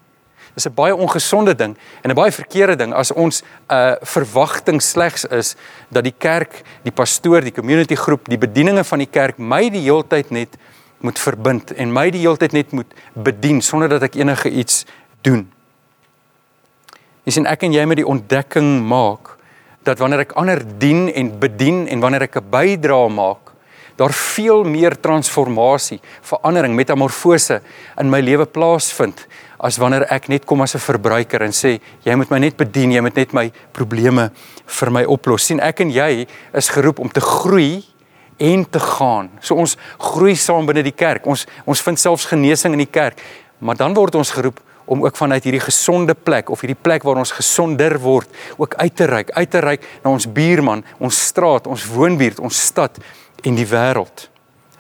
Dis 0.55 0.67
'n 0.67 0.75
baie 0.75 0.97
ongesonde 0.97 1.55
ding 1.55 1.77
en 2.03 2.11
'n 2.11 2.15
baie 2.15 2.33
verkeerde 2.33 2.77
ding 2.77 2.93
as 2.95 3.13
ons 3.13 3.43
'n 3.43 3.75
uh, 3.75 3.95
verwagting 4.01 4.83
slegs 4.83 5.25
is 5.25 5.57
dat 5.89 6.05
die 6.05 6.15
kerk, 6.19 6.63
die 6.83 6.93
pastoor, 6.93 7.41
die 7.41 7.53
community 7.53 7.95
groep, 7.95 8.29
die 8.29 8.39
bedieninge 8.39 8.85
van 8.85 8.99
die 8.99 9.11
kerk 9.11 9.39
my 9.39 9.71
die 9.71 9.83
heeltyd 9.83 10.31
net 10.31 10.57
moet 11.01 11.19
verbind 11.19 11.73
en 11.73 11.93
my 11.93 12.11
die 12.11 12.21
heeltyd 12.21 12.53
net 12.53 12.73
moet 12.73 12.95
bedien 13.15 13.63
sonder 13.63 13.89
dat 13.89 14.03
ek 14.03 14.15
enige 14.15 14.51
iets 14.51 14.85
doen. 15.23 15.51
Jy 17.25 17.33
sien 17.33 17.47
ek 17.47 17.63
en 17.63 17.73
jy 17.73 17.85
moet 17.85 17.97
die 17.97 18.07
ontdekking 18.07 18.87
maak 18.87 19.40
dat 19.83 19.99
wanneer 19.99 20.27
ek 20.27 20.33
ander 20.33 20.63
dien 20.79 21.09
en 21.13 21.39
bedien 21.39 21.87
en 21.89 22.01
wanneer 22.01 22.23
ek 22.23 22.37
'n 22.37 22.51
bydrae 22.51 23.09
maak, 23.09 23.53
daar 23.97 24.13
veel 24.13 24.65
meer 24.65 25.01
transformasie, 25.01 26.01
verandering, 26.23 26.75
metamorfose 26.75 27.61
in 27.99 28.11
my 28.11 28.21
lewe 28.21 28.47
plaasvind 28.47 29.27
as 29.61 29.77
wanneer 29.77 30.07
ek 30.09 30.29
net 30.29 30.47
kom 30.49 30.63
as 30.63 30.75
'n 30.75 30.79
verbruiker 30.81 31.43
en 31.43 31.53
sê 31.53 31.81
jy 32.05 32.15
moet 32.17 32.31
my 32.31 32.39
net 32.39 32.57
bedien, 32.57 32.93
jy 32.93 33.01
moet 33.01 33.17
net 33.17 33.33
my 33.33 33.53
probleme 33.73 34.31
vir 34.67 34.91
my 34.91 35.05
oplos. 35.05 35.45
sien 35.45 35.61
ek 35.61 35.81
en 35.81 35.91
jy 35.91 36.27
is 36.55 36.69
geroep 36.69 36.99
om 36.99 37.09
te 37.09 37.21
groei 37.21 37.85
en 38.39 38.65
te 38.65 38.81
gaan. 38.81 39.31
So 39.41 39.55
ons 39.55 39.77
groei 39.99 40.35
saam 40.35 40.67
binne 40.67 40.83
die 40.83 40.97
kerk. 40.97 41.27
Ons 41.27 41.47
ons 41.67 41.81
vind 41.81 41.99
selfs 41.99 42.27
genesing 42.27 42.73
in 42.73 42.79
die 42.79 42.93
kerk. 42.93 43.21
Maar 43.59 43.77
dan 43.77 43.95
word 43.95 44.15
ons 44.15 44.31
geroep 44.31 44.61
om 44.91 45.05
ook 45.05 45.17
vanuit 45.17 45.45
hierdie 45.47 45.63
gesonde 45.63 46.15
plek 46.19 46.51
of 46.51 46.65
hierdie 46.65 46.79
plek 46.83 47.05
waar 47.07 47.21
ons 47.23 47.31
gesonder 47.37 47.95
word 48.03 48.27
ook 48.59 48.75
uit 48.75 48.97
te 48.97 49.07
reik, 49.07 49.31
uit 49.31 49.51
te 49.51 49.63
reik 49.63 49.87
na 50.03 50.11
ons 50.11 50.27
buurman, 50.27 50.83
ons 50.99 51.21
straat, 51.31 51.69
ons 51.71 51.85
woonbuurt, 51.87 52.41
ons 52.43 52.63
stad 52.67 52.99
en 53.47 53.55
die 53.55 53.69
wêreld. 53.71 54.27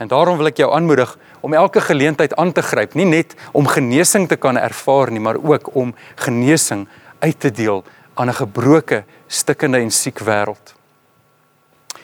En 0.02 0.10
daarom 0.10 0.40
wil 0.40 0.50
ek 0.50 0.58
jou 0.64 0.70
aanmoedig 0.74 1.12
om 1.46 1.54
elke 1.54 1.80
geleentheid 1.84 2.34
aan 2.34 2.50
te 2.52 2.62
gryp, 2.64 2.96
nie 2.98 3.06
net 3.06 3.36
om 3.54 3.70
genesing 3.70 4.26
te 4.28 4.36
kan 4.36 4.58
ervaar 4.58 5.12
nie, 5.14 5.22
maar 5.22 5.38
ook 5.38 5.70
om 5.78 5.94
genesing 6.26 6.88
uit 7.20 7.38
te 7.40 7.52
deel 7.54 7.84
aan 8.14 8.28
'n 8.28 8.40
gebroke, 8.42 9.04
stikkende 9.28 9.78
en 9.78 9.90
siek 9.90 10.18
wêreld. 10.18 10.74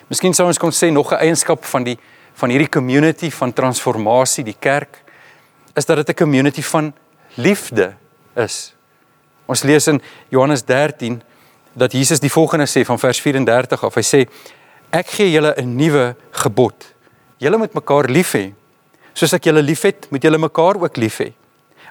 Miskien 0.07 0.35
sou 0.35 0.47
ons 0.47 0.59
kon 0.59 0.71
sê 0.71 0.93
nog 0.93 1.13
'n 1.13 1.19
eienskap 1.19 1.65
van 1.65 1.83
die 1.83 1.99
van 2.35 2.51
hierdie 2.51 2.69
community 2.69 3.31
van 3.31 3.53
transformasie, 3.53 4.45
die 4.45 4.57
kerk, 4.59 5.03
is 5.75 5.87
dat 5.87 5.97
dit 5.97 6.09
'n 6.09 6.23
community 6.23 6.63
van 6.63 6.93
liefde 7.37 7.95
is. 8.37 8.75
Ons 9.47 9.63
lees 9.63 9.87
in 9.87 10.01
Johannes 10.29 10.65
13 10.67 11.23
dat 11.77 11.93
Jesus 11.93 12.21
die 12.21 12.33
volgende 12.33 12.67
sê 12.67 12.83
van 12.89 12.99
vers 12.99 13.21
34 13.21 13.85
af. 13.85 13.95
Hy 13.95 14.05
sê 14.05 14.21
ek 14.91 15.11
gee 15.19 15.31
julle 15.31 15.55
'n 15.57 15.77
nuwe 15.77 16.17
gebod. 16.43 16.95
Julle 17.39 17.59
moet 17.59 17.75
mekaar 17.75 18.09
lief 18.09 18.35
hê. 18.35 18.53
Soos 19.15 19.33
ek 19.33 19.45
julle 19.45 19.63
liefhet, 19.63 20.11
moet 20.11 20.23
julle 20.23 20.39
mekaar 20.39 20.77
ook 20.81 20.97
lief 20.97 21.21
hê. 21.21 21.33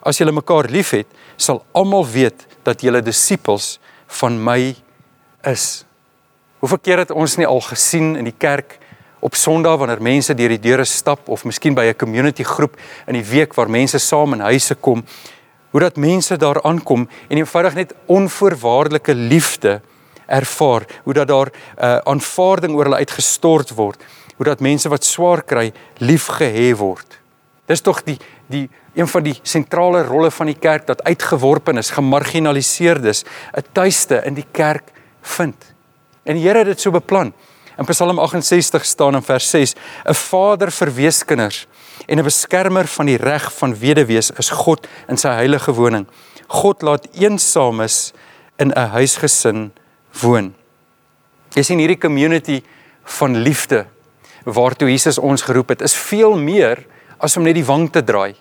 As 0.01 0.17
julle 0.17 0.31
mekaar 0.31 0.69
liefhet, 0.69 1.07
sal 1.37 1.65
almal 1.73 2.05
weet 2.05 2.45
dat 2.63 2.81
julle 2.81 3.01
disippels 3.01 3.79
van 4.07 4.43
my 4.43 4.75
is. 5.43 5.85
Hoeveel 6.59 6.77
keer 6.77 6.97
het 6.97 7.11
ons 7.11 7.37
nie 7.37 7.47
al 7.47 7.61
gesien 7.61 8.15
in 8.15 8.25
die 8.25 8.37
kerk 8.37 8.79
op 9.25 9.35
Sondag 9.35 9.77
wanneer 9.77 10.01
mense 10.01 10.33
deur 10.37 10.49
die 10.53 10.61
deure 10.61 10.85
stap 10.85 11.29
of 11.29 11.45
miskien 11.45 11.73
by 11.73 11.85
'n 11.85 11.97
community 11.97 12.43
groep 12.43 12.77
in 13.07 13.13
die 13.13 13.25
week 13.25 13.53
waar 13.53 13.69
mense 13.69 13.99
saam 13.99 14.33
in 14.33 14.39
huise 14.39 14.75
kom 14.75 15.03
hoe 15.75 15.83
dat 15.83 15.97
mense 15.99 16.37
daar 16.37 16.61
aankom 16.63 17.01
en 17.27 17.37
eenvoudig 17.37 17.73
net 17.75 17.93
onvoorwaardelike 18.05 19.15
liefde 19.15 19.81
ervaar, 20.25 20.85
hoe 21.03 21.13
dat 21.13 21.27
daar 21.27 21.51
'n 21.51 21.51
uh, 21.51 21.95
eh, 21.95 21.97
aanvaarding 21.97 22.75
oor 22.75 22.83
hulle 22.83 22.95
uitgestort 22.95 23.73
word, 23.75 24.03
hoe 24.35 24.45
dat 24.45 24.59
mense 24.59 24.89
wat 24.89 25.03
swaar 25.03 25.43
kry 25.43 25.73
liefgehê 25.97 26.75
word. 26.77 27.19
Dis 27.65 27.81
tog 27.81 28.03
die 28.03 28.17
die 28.47 28.69
een 28.93 29.07
van 29.07 29.23
die 29.23 29.39
sentrale 29.41 30.03
rolle 30.03 30.31
van 30.31 30.45
die 30.45 30.59
kerk 30.59 30.87
dat 30.87 31.03
uitgeworpen 31.03 31.77
is, 31.77 31.89
gemarginaliseerdes, 31.89 33.23
'n 33.57 33.63
tuiste 33.71 34.21
in 34.25 34.33
die 34.33 34.47
kerk 34.51 34.91
vind. 35.21 35.73
En 36.23 36.35
die 36.35 36.47
Here 36.47 36.57
het 36.57 36.67
dit 36.67 36.81
so 36.81 36.91
beplan. 36.91 37.33
In 37.77 37.85
Psalm 37.85 38.19
68 38.19 38.85
staan 38.85 39.15
in 39.15 39.21
vers 39.21 39.49
6: 39.49 39.75
'n 40.05 40.13
Vader 40.13 40.71
vir 40.71 40.93
weeskinders 40.93 41.67
en 42.07 42.19
'n 42.19 42.23
beskermer 42.23 42.87
van 42.87 43.05
die 43.05 43.17
reg 43.17 43.53
van 43.53 43.79
weduwees 43.79 44.31
is 44.37 44.49
God 44.49 44.87
in 45.07 45.17
sy 45.17 45.29
heilige 45.29 45.73
woning. 45.73 46.07
God 46.47 46.81
laat 46.81 47.07
eensames 47.13 48.13
in 48.57 48.71
'n 48.71 48.89
huisgesin 48.89 49.71
woon. 50.21 50.53
Jy 51.53 51.63
sien 51.63 51.79
hierdie 51.79 51.99
community 51.99 52.61
van 53.03 53.37
liefde 53.37 53.85
waartoe 54.45 54.89
Jesus 54.89 55.17
ons 55.17 55.41
geroep 55.41 55.69
het, 55.69 55.81
is 55.81 55.95
veel 55.95 56.37
meer 56.37 56.85
as 57.17 57.37
om 57.37 57.43
net 57.43 57.55
die 57.55 57.65
wang 57.65 57.91
te 57.91 58.03
draai. 58.03 58.35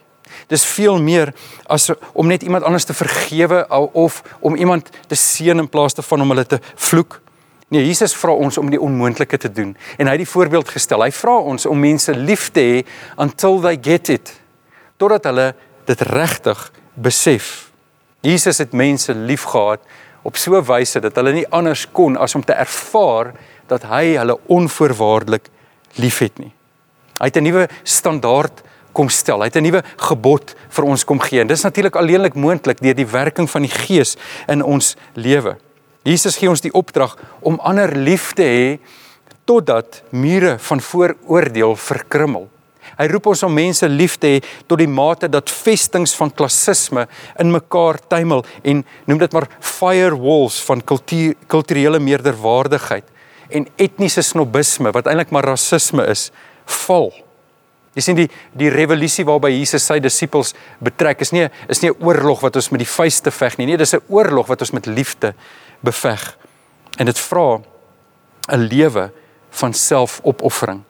Dis 0.48 0.64
veel 0.64 0.98
meer 1.00 1.32
as 1.70 1.90
om 2.12 2.28
net 2.28 2.42
iemand 2.42 2.64
anders 2.64 2.84
te 2.84 2.94
vergewe 2.96 3.64
of 3.92 4.22
om 4.40 4.56
iemand 4.56 4.90
te 5.08 5.14
seën 5.14 5.58
in 5.58 5.68
plaas 5.68 5.94
daarvan 5.94 6.20
om 6.20 6.28
hulle 6.34 6.46
te 6.46 6.60
vloek. 6.74 7.20
Nee, 7.68 7.86
Jesus 7.86 8.14
vra 8.14 8.32
ons 8.32 8.58
om 8.58 8.70
die 8.70 8.80
onmoontlike 8.80 9.38
te 9.38 9.50
doen 9.52 9.76
en 9.96 10.06
hy 10.06 10.16
het 10.16 10.22
die 10.22 10.32
voorbeeld 10.32 10.68
gestel. 10.68 11.02
Hy 11.02 11.10
vra 11.10 11.36
ons 11.40 11.66
om 11.66 11.80
mense 11.80 12.12
lief 12.14 12.50
te 12.52 12.60
hê 12.60 12.80
until 13.16 13.60
they 13.60 13.78
get 13.80 14.08
it. 14.08 14.32
Totdat 15.00 15.24
hulle 15.30 15.54
dit 15.88 16.00
regtig 16.00 16.72
besef. 16.94 17.70
Jesus 18.24 18.58
het 18.58 18.72
mense 18.72 19.14
liefgehad 19.14 19.80
op 20.22 20.36
so 20.36 20.56
'n 20.56 20.64
wyse 20.64 21.00
dat 21.00 21.16
hulle 21.16 21.32
nie 21.32 21.48
anders 21.50 21.86
kon 21.92 22.16
as 22.16 22.34
om 22.34 22.44
te 22.44 22.52
ervaar 22.52 23.34
dat 23.66 23.82
hy 23.82 24.16
hulle 24.16 24.38
onvoorwaardelik 24.46 25.48
liefhet 25.96 26.38
nie. 26.38 26.52
Hy 27.18 27.26
het 27.26 27.36
'n 27.36 27.42
nuwe 27.42 27.68
standaard 27.82 28.62
kom 28.92 29.08
stel. 29.08 29.38
Hy 29.38 29.44
het 29.44 29.56
'n 29.56 29.62
nuwe 29.62 29.82
gebod 29.96 30.54
vir 30.68 30.84
ons 30.84 31.04
kom 31.04 31.20
gee. 31.20 31.40
En 31.40 31.46
dis 31.46 31.62
natuurlik 31.62 31.96
alleenlik 31.96 32.34
moontlik 32.34 32.80
deur 32.80 32.94
die 32.94 33.06
werking 33.06 33.50
van 33.50 33.62
die 33.62 33.70
Gees 33.70 34.16
in 34.46 34.62
ons 34.62 34.96
lewe. 35.14 35.56
Jesus 36.04 36.36
gee 36.36 36.50
ons 36.52 36.60
die 36.60 36.72
opdrag 36.76 37.16
om 37.40 37.56
ander 37.64 37.94
lief 37.96 38.34
te 38.36 38.44
hê 38.44 38.66
totdat 39.48 40.02
mure 40.12 40.58
van 40.60 40.80
vooroordeel 40.80 41.76
verkrummel. 41.80 42.48
Hy 42.98 43.06
roep 43.10 43.30
ons 43.32 43.42
om 43.46 43.56
mense 43.56 43.88
lief 43.88 44.18
te 44.20 44.34
hê 44.34 44.42
tot 44.68 44.78
die 44.78 44.90
mate 44.90 45.30
dat 45.32 45.50
vestings 45.50 46.12
van 46.18 46.30
klassisme 46.30 47.06
in 47.40 47.52
mekaar 47.52 47.98
tuimel 48.12 48.44
en 48.62 48.84
noem 49.08 49.22
dit 49.24 49.34
maar 49.34 49.48
firewalls 49.64 50.60
van 50.68 50.84
kultuur, 50.84 51.34
kulturele 51.48 52.00
meerderwaardigheid 52.04 53.08
en 53.54 53.66
etniese 53.80 54.22
snobisme 54.24 54.92
wat 54.94 55.08
eintlik 55.08 55.32
maar 55.32 55.48
rasisme 55.48 56.04
is, 56.12 56.28
val. 56.84 57.10
Jy 57.94 58.02
sien 58.02 58.18
die 58.18 58.28
die 58.58 58.70
revolusie 58.74 59.24
waarby 59.26 59.52
Jesus 59.54 59.86
sy 59.86 60.00
disippels 60.02 60.52
betrek 60.82 61.22
is 61.22 61.32
nie 61.32 61.48
is 61.68 61.82
nie 61.82 61.90
'n 61.90 62.04
oorlog 62.04 62.42
wat 62.42 62.56
ons 62.56 62.70
met 62.70 62.80
die 62.80 62.94
vuiste 62.98 63.30
veg 63.30 63.58
nie. 63.58 63.66
Nee, 63.66 63.76
dis 63.76 63.94
'n 63.94 64.02
oorlog 64.08 64.46
wat 64.48 64.60
ons 64.60 64.72
met 64.72 64.86
liefde 64.86 65.34
beveg. 65.84 66.24
En 66.98 67.06
dit 67.06 67.18
vra 67.18 67.60
'n 68.48 68.68
lewe 68.68 69.10
van 69.50 69.72
selfopoffering. 69.72 70.82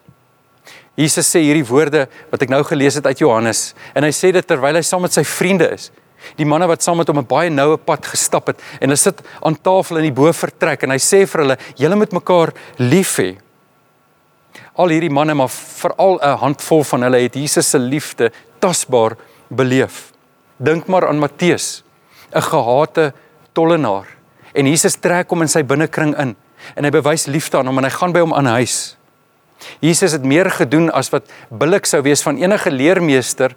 Jesus 0.95 1.27
sê 1.27 1.41
hierdie 1.43 1.65
woorde 1.67 2.07
wat 2.31 2.41
ek 2.41 2.49
nou 2.49 2.63
gelees 2.63 2.95
het 2.95 3.05
uit 3.05 3.19
Johannes 3.19 3.73
en 3.93 4.03
hy 4.03 4.13
sê 4.15 4.31
dit 4.31 4.47
terwyl 4.47 4.79
hy 4.79 4.83
saam 4.85 5.03
met 5.03 5.15
sy 5.15 5.23
vriende 5.27 5.67
is. 5.75 5.91
Die 6.39 6.47
manne 6.47 6.67
wat 6.67 6.83
saam 6.83 6.97
met 6.97 7.07
hom 7.11 7.19
'n 7.19 7.27
baie 7.27 7.49
noue 7.49 7.77
pad 7.77 8.05
gestap 8.05 8.47
het 8.47 8.59
en 8.79 8.89
hulle 8.89 8.97
sit 8.97 9.21
aan 9.41 9.61
tafel 9.61 9.97
in 9.97 10.07
die 10.09 10.21
bovertrek 10.21 10.83
en 10.83 10.91
hy 10.91 10.97
sê 10.97 11.27
vir 11.27 11.41
hulle: 11.41 11.57
"Julle 11.75 11.95
moet 11.95 12.11
mekaar 12.11 12.53
lief 12.77 13.17
hê." 13.19 13.37
Al 14.75 14.89
hierdie 14.89 15.11
manne, 15.11 15.33
maar 15.33 15.49
veral 15.49 16.19
'n 16.21 16.37
handvol 16.37 16.83
van 16.83 17.01
hulle 17.01 17.19
het 17.19 17.35
Jesus 17.35 17.69
se 17.69 17.79
liefde 17.79 18.31
tasbaar 18.59 19.17
beleef. 19.49 20.11
Dink 20.57 20.87
maar 20.87 21.07
aan 21.07 21.19
Matteus, 21.19 21.83
'n 22.33 22.41
gehate 22.41 23.13
tollenaar 23.53 24.14
en 24.55 24.67
Jesus 24.71 24.97
trek 25.03 25.31
hom 25.31 25.43
in 25.45 25.51
sy 25.51 25.63
binnekring 25.67 26.15
in 26.21 26.35
en 26.75 26.87
hy 26.87 26.91
bewys 26.93 27.27
liefde 27.29 27.59
aan 27.59 27.69
hom 27.69 27.81
en 27.81 27.87
hy 27.87 27.93
gaan 27.93 28.13
by 28.15 28.23
hom 28.23 28.33
aan 28.33 28.49
huis. 28.55 28.95
Jesus 29.83 30.15
het 30.15 30.25
meer 30.27 30.49
gedoen 30.51 30.89
as 30.93 31.11
wat 31.13 31.29
billik 31.49 31.87
sou 31.89 32.01
wees 32.05 32.23
van 32.25 32.39
enige 32.41 32.71
leermeester 32.71 33.55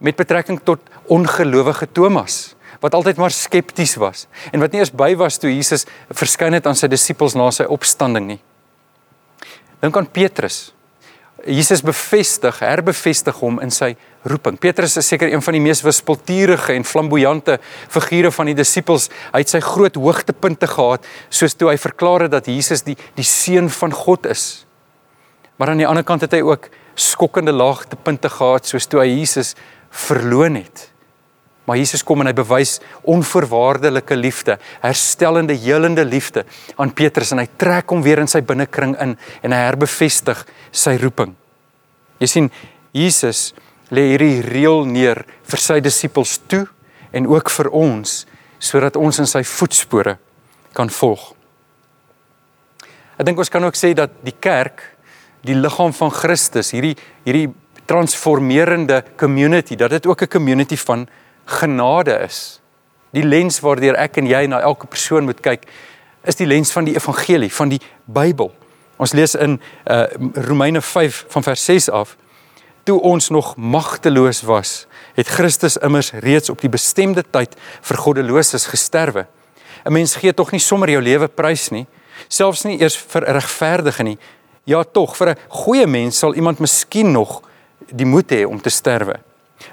met 0.00 0.18
betrekking 0.18 0.60
tot 0.64 0.82
ongelowige 1.12 1.88
Thomas 1.92 2.54
wat 2.80 2.94
altyd 2.96 3.18
maar 3.20 3.34
skepties 3.34 3.96
was 4.00 4.26
en 4.52 4.62
wat 4.62 4.72
nie 4.72 4.80
eens 4.80 4.94
by 4.94 5.12
was 5.20 5.38
toe 5.38 5.50
Jesus 5.52 5.86
verskyn 6.08 6.56
het 6.56 6.66
aan 6.66 6.78
sy 6.78 6.88
disippels 6.90 7.36
na 7.36 7.50
sy 7.52 7.66
opstanding 7.68 8.28
nie. 8.34 8.40
Dink 9.80 9.96
aan 9.96 10.08
Petrus. 10.12 10.70
Jesus 11.46 11.80
bevestig, 11.84 12.58
herbevestig 12.60 13.36
hom 13.40 13.60
in 13.64 13.72
sy 13.72 13.94
roeping. 14.28 14.58
Petrus 14.60 14.96
is 15.00 15.08
seker 15.08 15.32
een 15.32 15.42
van 15.42 15.56
die 15.56 15.62
mees 15.64 15.82
wispelturige 15.84 16.74
en 16.74 16.84
flamboyante 16.84 17.58
figure 17.88 18.30
van 18.34 18.50
die 18.50 18.56
disippels. 18.58 19.08
Hy 19.32 19.42
het 19.44 19.52
sy 19.52 19.62
groot 19.64 19.96
hoogtepunte 19.96 20.68
gehad 20.70 21.06
soos 21.28 21.56
toe 21.56 21.70
hy 21.70 21.78
verklaar 21.80 22.26
het 22.26 22.34
dat 22.34 22.50
Jesus 22.50 22.84
die 22.86 22.96
die 23.16 23.26
seun 23.26 23.70
van 23.80 23.94
God 23.96 24.28
is. 24.30 24.66
Maar 25.56 25.72
aan 25.72 25.82
die 25.82 25.88
ander 25.88 26.04
kant 26.04 26.24
het 26.24 26.36
hy 26.36 26.44
ook 26.44 26.70
skokkende 27.00 27.52
laagtepunte 27.52 28.28
gehad 28.32 28.68
soos 28.68 28.88
toe 28.88 29.02
hy 29.02 29.10
Jesus 29.12 29.54
verloon 29.90 30.60
het. 30.60 30.90
Maar 31.68 31.78
Jesus 31.78 32.02
kom 32.02 32.22
en 32.22 32.26
hy 32.26 32.34
bewys 32.34 32.78
onvoorwaardelike 33.06 34.16
liefde, 34.18 34.56
herstellende, 34.82 35.54
helende 35.54 36.04
liefde 36.04 36.42
aan 36.80 36.90
Petrus 36.96 37.30
en 37.30 37.42
hy 37.42 37.46
trek 37.60 37.92
hom 37.92 38.02
weer 38.02 38.18
in 38.22 38.30
sy 38.30 38.40
binnekring 38.42 38.96
in 38.98 39.14
en 39.16 39.54
hy 39.54 39.60
herbevestig 39.68 40.40
sy 40.74 40.96
roeping. 40.98 41.36
Jy 42.20 42.28
sien, 42.28 42.48
Jesus 42.96 43.52
lê 43.90 44.06
hierdie 44.12 44.40
reël 44.46 44.84
neer 44.86 45.24
vir 45.50 45.62
sy 45.62 45.80
disippels 45.82 46.38
toe 46.48 46.66
en 47.12 47.26
ook 47.26 47.50
vir 47.50 47.70
ons 47.74 48.24
sodat 48.60 48.96
ons 48.96 49.18
in 49.18 49.26
sy 49.26 49.42
voetspore 49.46 50.16
kan 50.76 50.90
volg. 50.92 51.32
Ek 53.18 53.26
dink 53.26 53.40
ons 53.40 53.52
kan 53.52 53.64
ook 53.64 53.76
sê 53.76 53.92
dat 53.96 54.12
die 54.24 54.36
kerk, 54.36 54.82
die 55.44 55.56
liggaam 55.56 55.92
van 55.96 56.12
Christus, 56.14 56.72
hierdie 56.76 56.94
hierdie 57.26 57.48
transformerende 57.90 59.02
community, 59.18 59.74
dat 59.76 59.90
dit 59.90 60.06
ook 60.06 60.22
'n 60.22 60.28
community 60.28 60.76
van 60.76 61.08
genade 61.44 62.14
is. 62.24 62.60
Die 63.12 63.24
lens 63.24 63.60
waardeur 63.60 63.96
ek 63.96 64.16
en 64.16 64.26
jy 64.26 64.46
na 64.46 64.60
elke 64.60 64.86
persoon 64.86 65.24
moet 65.24 65.40
kyk, 65.40 65.66
is 66.24 66.36
die 66.36 66.46
lens 66.46 66.72
van 66.72 66.84
die 66.84 66.94
evangelie, 66.94 67.52
van 67.52 67.68
die 67.68 67.80
Bybel. 68.04 68.52
Ons 68.96 69.12
lees 69.12 69.34
in 69.34 69.60
uh, 69.90 70.04
Romeine 70.34 70.80
5 70.80 71.24
van 71.28 71.42
vers 71.42 71.64
6 71.64 71.88
af 71.90 72.16
toe 72.90 72.98
ons 73.06 73.28
nog 73.30 73.54
magteloos 73.56 74.42
was, 74.42 74.70
het 75.14 75.28
Christus 75.30 75.76
immers 75.78 76.10
reeds 76.24 76.50
op 76.50 76.62
die 76.64 76.70
bestemde 76.72 77.22
tyd 77.22 77.54
vir 77.86 78.00
goddeloses 78.02 78.66
gesterwe. 78.66 79.26
'n 79.86 79.92
Mens 79.92 80.16
gee 80.16 80.32
tog 80.34 80.50
nie 80.52 80.60
sommer 80.60 80.90
jou 80.90 81.02
lewe 81.02 81.28
prys 81.28 81.70
nie, 81.70 81.86
selfs 82.28 82.64
nie 82.64 82.80
eers 82.80 82.96
vir 82.96 83.22
'n 83.22 83.32
regverdige 83.38 84.02
nie. 84.02 84.18
Ja 84.66 84.82
tog, 84.82 85.16
vir 85.16 85.28
'n 85.28 85.38
goeie 85.48 85.86
mens 85.86 86.18
sal 86.18 86.34
iemand 86.34 86.58
miskien 86.58 87.12
nog 87.12 87.42
die 87.92 88.06
moed 88.06 88.30
hê 88.30 88.44
om 88.44 88.60
te 88.60 88.70
sterwe. 88.70 89.20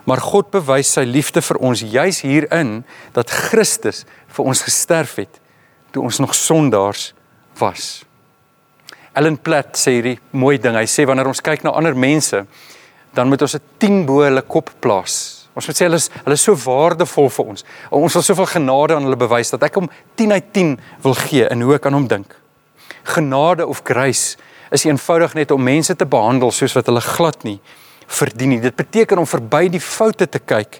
Maar 0.06 0.22
God 0.22 0.52
bewys 0.52 0.94
sy 0.94 1.04
liefde 1.04 1.42
vir 1.42 1.58
ons 1.58 1.82
juis 1.82 2.22
hierin 2.22 2.84
dat 3.14 3.30
Christus 3.30 4.06
vir 4.28 4.46
ons 4.46 4.62
gesterf 4.62 5.16
het 5.16 5.40
toe 5.92 6.04
ons 6.04 6.20
nog 6.20 6.36
sondaars 6.36 7.14
was. 7.60 8.06
Ellen 9.14 9.38
Platt 9.38 9.78
sê 9.78 9.92
hierdie 9.92 10.20
mooi 10.32 10.60
ding. 10.60 10.76
Hy 10.76 10.86
sê 10.86 11.06
wanneer 11.06 11.28
ons 11.28 11.42
kyk 11.42 11.64
na 11.64 11.72
ander 11.72 11.96
mense, 11.96 12.46
dan 13.14 13.28
moet 13.28 13.42
ons 13.42 13.56
'n 13.56 13.62
10 13.78 14.06
bo 14.06 14.22
hulle 14.22 14.42
kop 14.42 14.70
plaas. 14.80 15.48
Ons 15.56 15.68
moet 15.68 15.76
sê 15.76 15.86
hulle 15.86 15.96
is 15.96 16.10
hulle 16.24 16.34
is 16.34 16.44
so 16.44 16.56
waardevol 16.56 17.30
vir 17.30 17.46
ons. 17.46 17.64
Ons 17.92 18.14
wil 18.14 18.22
soveel 18.22 18.46
genade 18.46 18.96
aan 18.96 19.04
hulle 19.04 19.18
bewys 19.18 19.50
dat 19.50 19.64
ek 19.64 19.76
hom 19.76 19.90
10 20.16 20.32
uit 20.32 20.54
10 20.54 20.80
wil 21.02 21.14
gee 21.14 21.48
in 21.50 21.62
hoe 21.62 21.76
ek 21.76 21.86
aan 21.86 21.94
hom 21.94 22.08
dink. 22.08 22.36
Genade 23.04 23.66
of 23.66 23.82
grace 23.84 24.38
is 24.72 24.86
eenvoudig 24.86 25.34
net 25.34 25.52
om 25.52 25.64
mense 25.64 25.96
te 25.96 26.06
behandel 26.06 26.52
soos 26.52 26.74
wat 26.74 26.86
hulle 26.86 27.02
glad 27.02 27.44
nie 27.44 27.60
verdien 28.08 28.50
nie. 28.50 28.62
Dit 28.62 28.76
beteken 28.76 29.18
om 29.18 29.28
verby 29.28 29.68
die 29.70 29.84
foute 29.84 30.28
te 30.30 30.40
kyk 30.40 30.80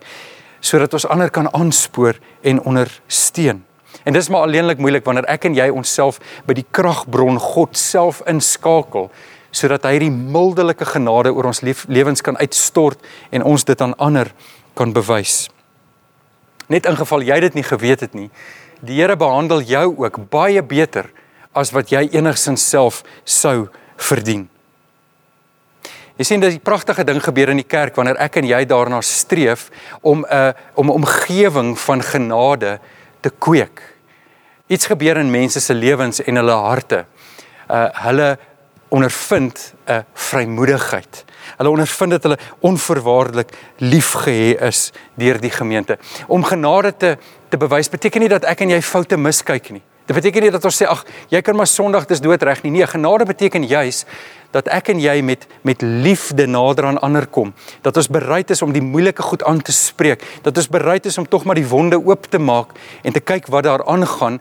sodat 0.60 0.94
ons 0.94 1.06
ander 1.06 1.30
kan 1.30 1.48
aanspoor 1.54 2.18
en 2.44 2.62
ondersteun. 2.66 3.64
En 4.04 4.14
dis 4.14 4.30
maar 4.30 4.48
alleenlik 4.48 4.80
moeilik 4.82 5.06
wanneer 5.06 5.28
ek 5.30 5.46
en 5.50 5.56
jy 5.56 5.68
onsself 5.74 6.20
by 6.48 6.56
die 6.58 6.66
kragbron 6.76 7.40
God 7.42 7.78
self 7.78 8.22
inskakel 8.30 9.12
sodat 9.52 9.84
hy 9.84 9.92
hierdie 9.98 10.14
mildelike 10.14 10.86
genade 10.86 11.32
oor 11.34 11.50
ons 11.52 11.64
lewens 11.88 12.22
kan 12.22 12.38
uitstort 12.38 13.00
en 13.32 13.44
ons 13.44 13.64
dit 13.64 13.82
aan 13.82 13.96
ander 13.98 14.32
kan 14.76 14.94
bewys. 14.94 15.48
Net 16.68 16.86
in 16.86 16.98
geval 17.00 17.24
jy 17.24 17.40
dit 17.40 17.54
nie 17.54 17.64
geweet 17.64 18.04
het 18.04 18.14
nie, 18.14 18.30
die 18.82 19.00
Here 19.00 19.16
behandel 19.18 19.62
jou 19.62 19.96
ook 20.04 20.30
baie 20.30 20.62
beter 20.62 21.10
as 21.58 21.72
wat 21.74 21.92
jy 21.92 22.10
enigsins 22.14 22.62
self 22.70 23.02
sou 23.26 23.70
verdien. 23.98 24.46
Jy 26.18 26.26
sien 26.26 26.42
dat 26.42 26.54
die 26.54 26.62
pragtige 26.62 27.06
ding 27.06 27.20
gebeur 27.22 27.52
in 27.54 27.62
die 27.62 27.70
kerk 27.70 27.98
wanneer 27.98 28.18
ek 28.22 28.40
en 28.40 28.48
jy 28.50 28.64
daarna 28.66 29.04
streef 29.06 29.70
om 30.02 30.26
'n 30.26 30.54
om 30.74 30.90
'n 30.90 30.98
omgewing 31.02 31.78
van 31.78 32.02
genade 32.02 32.80
te 33.22 33.30
kweek. 33.30 33.82
Iets 34.68 34.86
gebeur 34.86 35.18
in 35.18 35.32
mense 35.32 35.60
se 35.60 35.74
lewens 35.74 36.22
en 36.22 36.36
hulle 36.36 36.52
harte. 36.52 37.06
Uh 37.70 37.90
hulle 37.94 38.38
ondervind 38.90 39.74
'n 39.86 40.06
vrymoedigheid. 40.14 41.26
Hulle 41.58 41.70
ondervind 41.70 42.12
dat 42.12 42.24
hulle 42.24 42.38
onvoorwaardelik 42.60 43.50
liefgehê 43.78 44.62
is 44.62 44.92
deur 45.14 45.40
die 45.40 45.52
gemeente. 45.52 45.98
Om 46.28 46.44
genade 46.44 46.98
te 46.98 47.18
te 47.50 47.58
bewys 47.58 47.90
beteken 47.90 48.22
nie 48.22 48.30
dat 48.30 48.44
ek 48.44 48.62
en 48.62 48.70
jy 48.70 48.82
foute 48.82 49.18
miskyk 49.18 49.70
nie. 49.70 49.82
Dit 50.08 50.16
beteken 50.16 50.42
nie 50.42 50.52
dat 50.52 50.64
ons 50.66 50.78
sê 50.82 50.88
ag, 50.88 51.06
jy 51.32 51.42
kan 51.42 51.56
maar 51.56 51.68
Sondag 51.68 52.06
dis 52.08 52.22
doodreg 52.24 52.64
nie. 52.64 52.72
Nee, 52.72 52.88
genade 52.88 53.26
beteken 53.26 53.66
juis 53.68 54.06
dat 54.56 54.70
ek 54.72 54.94
en 54.94 55.00
jy 55.04 55.22
met 55.22 55.48
met 55.68 55.82
liefde 55.82 56.48
nader 56.48 56.86
aan 56.86 57.00
ander 57.04 57.28
kom. 57.28 57.54
Dat 57.82 57.98
ons 57.98 58.08
bereid 58.08 58.50
is 58.50 58.62
om 58.62 58.72
die 58.72 58.82
moeilike 58.82 59.22
goed 59.22 59.44
aan 59.44 59.62
te 59.62 59.72
spreek. 59.72 60.24
Dat 60.42 60.58
ons 60.58 60.70
bereid 60.72 61.06
is 61.06 61.18
om 61.18 61.28
tog 61.28 61.44
maar 61.44 61.60
die 61.60 61.68
wonde 61.68 62.00
oop 62.00 62.30
te 62.32 62.40
maak 62.40 62.72
en 63.04 63.14
te 63.14 63.20
kyk 63.20 63.48
wat 63.48 63.64
daar 63.64 63.84
aangaan. 63.86 64.40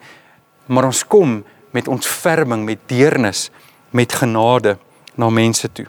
Maar 0.67 0.85
ons 0.85 1.03
kom 1.07 1.45
met 1.71 1.89
ontferming, 1.89 2.65
met 2.65 2.79
deernis, 2.87 3.51
met 3.97 4.13
genade 4.13 4.77
na 5.17 5.31
mense 5.33 5.71
toe. 5.73 5.87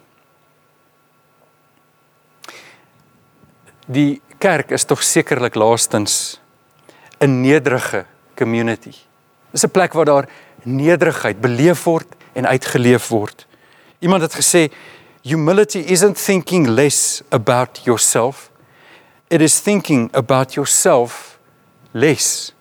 Die 3.88 4.22
kerk 4.40 4.72
is 4.76 4.86
tog 4.88 5.04
sekerlik 5.04 5.56
laastens 5.56 6.40
'n 7.20 7.42
nederige 7.42 8.06
community. 8.36 8.96
Dis 9.52 9.64
'n 9.64 9.72
plek 9.72 9.94
waar 9.94 10.06
daar 10.06 10.30
nederigheid 10.64 11.42
beleef 11.42 11.84
word 11.84 12.08
en 12.34 12.48
uitgeleef 12.48 13.08
word. 13.08 13.48
Iemand 14.00 14.22
het 14.22 14.36
gesê 14.36 14.72
humility 15.22 15.80
isn't 15.80 16.26
thinking 16.26 16.68
less 16.68 17.22
about 17.30 17.82
yourself. 17.84 18.52
It 19.28 19.42
is 19.42 19.60
thinking 19.60 20.16
about 20.16 20.54
yourself 20.54 21.40
less. 21.92 22.54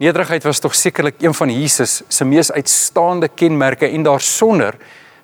Nederigheid 0.00 0.44
was 0.48 0.58
tog 0.58 0.74
sekerlik 0.74 1.20
een 1.20 1.34
van 1.36 1.50
Jesus 1.52 2.02
se 2.08 2.24
mees 2.24 2.52
uitstaande 2.52 3.28
kenmerke 3.28 3.88
en 3.88 4.06
daarsonder 4.06 4.78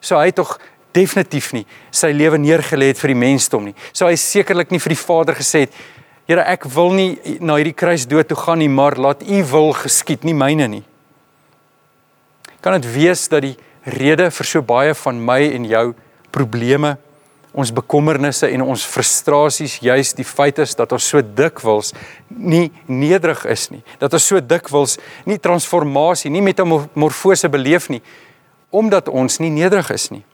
sou 0.04 0.18
hy 0.21 0.30
tog 0.37 0.59
definitief 0.97 1.52
nie 1.56 1.64
sy 1.90 2.11
lewe 2.12 2.37
neergelê 2.40 2.90
het 2.92 3.00
vir 3.00 3.14
die 3.14 3.21
mensdom 3.23 3.64
nie. 3.71 3.76
Sou 3.97 4.09
hy 4.11 4.18
sekerlik 4.21 4.75
nie 4.75 4.80
vir 4.83 4.92
die 4.92 5.00
Vader 5.00 5.38
gesê 5.38 5.66
het 5.66 5.78
Here, 6.26 6.42
ek 6.42 6.64
wil 6.75 6.90
nie 6.90 7.38
na 7.38 7.54
hierdie 7.54 7.76
kruisdood 7.78 8.26
toe 8.26 8.37
gaan 8.40 8.59
nie, 8.59 8.66
maar 8.66 8.97
laat 8.99 9.21
U 9.23 9.42
wil 9.52 9.68
geskied, 9.78 10.25
nie 10.26 10.35
myne 10.35 10.66
nie. 10.66 10.83
Kan 12.59 12.75
dit 12.80 12.88
wees 12.97 13.28
dat 13.30 13.45
die 13.45 13.54
rede 13.87 14.26
vir 14.35 14.49
so 14.50 14.62
baie 14.66 14.97
van 14.99 15.21
my 15.23 15.39
en 15.54 15.69
jou 15.71 15.84
probleme, 16.34 16.97
ons 17.56 17.73
bekommernisse 17.73 18.50
en 18.52 18.66
ons 18.69 18.84
frustrasies 18.84 19.78
juis 19.80 20.12
die 20.19 20.26
feit 20.28 20.58
is 20.60 20.76
dat 20.76 20.92
ons 20.92 21.08
so 21.08 21.23
dikwels 21.25 21.95
nie 22.28 22.69
nederig 22.86 23.47
is 23.49 23.71
nie. 23.73 23.80
Dat 24.00 24.12
ons 24.12 24.28
so 24.28 24.42
dikwels 24.45 24.99
nie 25.25 25.38
transformasie, 25.40 26.30
nie 26.30 26.45
metamorfose 26.45 27.49
beleef 27.52 27.88
nie 27.92 28.02
omdat 28.76 29.08
ons 29.08 29.38
nie 29.40 29.49
nederig 29.54 29.88
is 29.95 30.10
nie. 30.12 30.25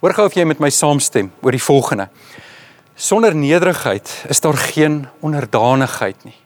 Hoor 0.00 0.14
gou 0.14 0.28
of 0.30 0.36
jy 0.38 0.46
met 0.48 0.60
my 0.62 0.70
saamstem 0.72 1.28
oor 1.42 1.52
die 1.52 1.60
volgende. 1.60 2.06
Sonder 2.96 3.34
nederigheid 3.36 4.08
is 4.30 4.40
daar 4.40 4.56
geen 4.56 5.02
onderdanigheid 5.20 6.24
nie. 6.24 6.36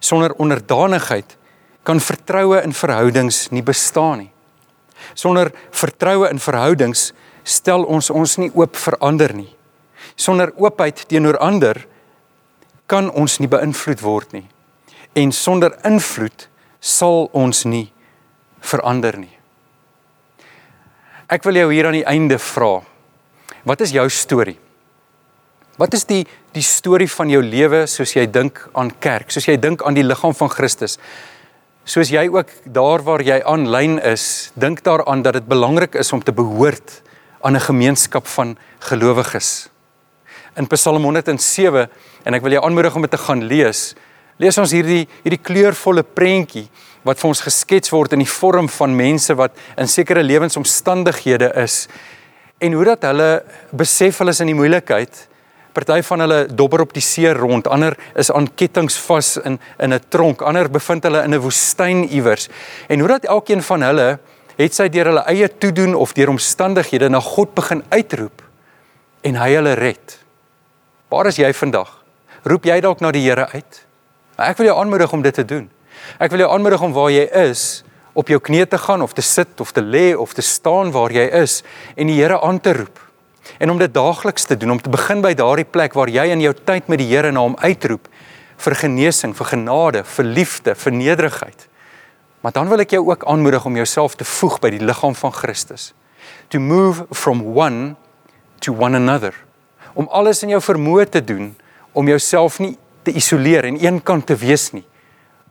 Sonder 0.00 0.32
onderdanigheid 0.40 1.36
kan 1.82 2.00
vertroue 2.00 2.62
in 2.62 2.72
verhoudings 2.72 3.48
nie 3.50 3.62
bestaan 3.66 4.24
nie. 4.24 4.30
Sonder 5.18 5.50
vertroue 5.74 6.30
in 6.30 6.40
verhoudings 6.40 7.10
stel 7.44 7.84
ons 7.84 8.10
ons 8.10 8.38
nie 8.38 8.50
oop 8.54 8.76
vir 8.76 8.96
ander 9.00 9.34
nie. 9.34 9.50
Sonder 10.16 10.52
oopheid 10.56 11.04
teenoor 11.08 11.38
ander 11.38 11.86
kan 12.86 13.10
ons 13.10 13.38
nie 13.40 13.48
beïnvloed 13.50 14.02
word 14.04 14.34
nie. 14.36 14.46
En 15.16 15.32
sonder 15.32 15.74
invloed 15.88 16.48
sal 16.80 17.28
ons 17.32 17.64
nie 17.64 17.86
verander 18.62 19.16
nie. 19.18 19.32
Ek 21.32 21.44
wil 21.46 21.56
jou 21.62 21.68
hier 21.72 21.88
aan 21.88 21.96
die 21.96 22.08
einde 22.08 22.38
vra. 22.42 22.82
Wat 23.64 23.80
is 23.84 23.94
jou 23.94 24.04
storie? 24.12 24.58
Wat 25.80 25.94
is 25.96 26.04
die 26.04 26.24
die 26.52 26.64
storie 26.64 27.08
van 27.08 27.30
jou 27.32 27.40
lewe 27.40 27.86
soos 27.88 28.12
jy 28.12 28.26
dink 28.28 28.58
aan 28.76 28.90
kerk, 29.00 29.30
soos 29.32 29.46
jy 29.48 29.54
dink 29.56 29.80
aan 29.86 29.96
die 29.96 30.04
liggaam 30.04 30.34
van 30.36 30.50
Christus? 30.52 30.98
Soos 31.88 32.12
jy 32.12 32.26
ook 32.28 32.50
daar 32.68 33.02
waar 33.02 33.24
jy 33.24 33.38
aanlyn 33.48 33.96
is, 34.04 34.52
dink 34.54 34.82
daaraan 34.84 35.24
dat 35.24 35.38
dit 35.40 35.48
belangrik 35.48 35.96
is 35.98 36.12
om 36.12 36.20
te 36.22 36.34
behoort 36.36 37.00
aan 37.42 37.56
'n 37.56 37.60
gemeenskap 37.60 38.26
van 38.26 38.56
gelowiges. 38.78 39.68
In 40.56 40.66
Psalm 40.66 41.02
107 41.02 41.90
en 42.22 42.34
ek 42.34 42.42
wil 42.42 42.52
jou 42.52 42.64
aanmoedig 42.64 42.94
om 42.94 43.02
dit 43.02 43.10
te 43.10 43.18
gaan 43.18 43.42
lees. 43.42 43.94
Lees 44.36 44.58
ons 44.58 44.70
hierdie 44.70 45.08
hierdie 45.22 45.42
kleurvolle 45.42 46.02
prentjie 46.02 46.68
wat 47.02 47.18
vir 47.18 47.28
ons 47.28 47.40
geskets 47.40 47.90
word 47.90 48.12
in 48.12 48.18
die 48.18 48.32
vorm 48.40 48.68
van 48.68 48.96
mense 48.96 49.34
wat 49.34 49.52
in 49.76 49.88
sekere 49.88 50.22
lewensomstandighede 50.22 51.52
is 51.54 51.88
en 52.58 52.72
hoe 52.72 52.84
dat 52.84 53.02
hulle 53.02 53.42
besef 53.70 54.18
hulle 54.18 54.30
is 54.30 54.40
in 54.40 54.46
die 54.46 54.54
moeilikheid 54.54 55.28
Party 55.72 56.02
van 56.04 56.20
hulle 56.20 56.46
dobber 56.52 56.82
op 56.84 56.90
die 56.92 57.02
see 57.04 57.30
rond, 57.32 57.68
ander 57.72 57.94
is 58.18 58.28
aan 58.30 58.50
kettinge 58.60 58.92
vas 59.06 59.38
in 59.40 59.58
in 59.78 59.94
'n 59.94 60.00
tronk, 60.08 60.42
ander 60.42 60.68
bevind 60.68 61.02
hulle 61.02 61.22
in 61.24 61.34
'n 61.34 61.40
woestyn 61.40 62.04
iewers. 62.08 62.48
En 62.88 62.98
hoe 62.98 63.08
dat 63.08 63.24
elkeen 63.24 63.62
van 63.62 63.82
hulle 63.82 64.18
het 64.58 64.74
sy 64.76 64.88
deur 64.92 65.10
hulle 65.10 65.24
eie 65.30 65.48
toedoen 65.48 65.94
of 65.94 66.14
deur 66.16 66.32
omstandighede 66.32 67.08
na 67.10 67.20
God 67.20 67.54
begin 67.54 67.84
uitroep 67.90 68.42
en 69.22 69.38
hy 69.38 69.52
hulle 69.54 69.76
red. 69.78 70.18
Waar 71.12 71.30
is 71.30 71.38
jy 71.38 71.52
vandag? 71.54 71.90
Roep 72.48 72.66
jy 72.66 72.80
dalk 72.82 73.00
na 73.00 73.12
die 73.14 73.22
Here 73.22 73.46
uit? 73.52 73.80
Ek 74.42 74.58
wil 74.58 74.72
jou 74.72 74.78
aanmoedig 74.80 75.12
om 75.12 75.22
dit 75.22 75.34
te 75.34 75.44
doen. 75.46 75.68
Ek 76.18 76.32
wil 76.32 76.42
jou 76.42 76.50
aanmoedig 76.50 76.82
om 76.82 76.94
waar 76.96 77.12
jy 77.12 77.26
is 77.44 77.82
op 78.18 78.28
jou 78.28 78.40
knieë 78.42 78.68
te 78.68 78.80
gaan 78.80 79.02
of 79.02 79.14
te 79.16 79.24
sit 79.24 79.60
of 79.60 79.72
te 79.72 79.80
lê 79.80 80.12
of 80.18 80.34
te 80.36 80.44
staan 80.44 80.90
waar 80.92 81.12
jy 81.14 81.24
is 81.42 81.62
en 81.96 82.10
die 82.10 82.18
Here 82.18 82.40
aan 82.42 82.60
te 82.60 82.74
roep 82.76 82.98
en 83.58 83.70
om 83.70 83.78
dit 83.78 83.94
daagliks 83.94 84.44
te 84.46 84.56
doen 84.56 84.74
om 84.74 84.80
te 84.80 84.90
begin 84.92 85.22
by 85.24 85.32
daardie 85.38 85.66
plek 85.66 85.96
waar 85.98 86.10
jy 86.10 86.28
in 86.34 86.42
jou 86.44 86.52
tyd 86.54 86.88
met 86.92 87.00
die 87.00 87.08
Here 87.08 87.32
na 87.32 87.44
hom 87.44 87.56
uitroep 87.62 88.08
vir 88.62 88.76
genesing, 88.78 89.32
vir 89.34 89.48
genade, 89.48 90.04
vir 90.06 90.28
liefde, 90.28 90.74
vir 90.78 90.94
nederigheid. 90.94 91.66
Maar 92.42 92.52
dan 92.52 92.68
wil 92.68 92.82
ek 92.82 92.94
jou 92.96 93.04
ook 93.06 93.24
aanmoedig 93.30 93.64
om 93.64 93.76
jouself 93.78 94.16
te 94.18 94.26
voeg 94.26 94.58
by 94.62 94.72
die 94.74 94.82
liggaam 94.82 95.14
van 95.14 95.32
Christus. 95.32 95.92
To 96.50 96.58
move 96.58 97.06
from 97.10 97.42
one 97.54 97.94
to 98.62 98.74
one 98.74 98.96
another. 98.98 99.34
Om 99.94 100.08
alles 100.10 100.42
in 100.42 100.54
jou 100.54 100.62
vermoë 100.62 101.08
te 101.08 101.24
doen 101.24 101.52
om 101.92 102.08
jouself 102.08 102.58
nie 102.62 102.74
te 103.04 103.12
isoleer 103.18 103.66
en 103.68 103.78
eenkant 103.82 104.26
te 104.26 104.36
wees 104.38 104.70
nie, 104.72 104.84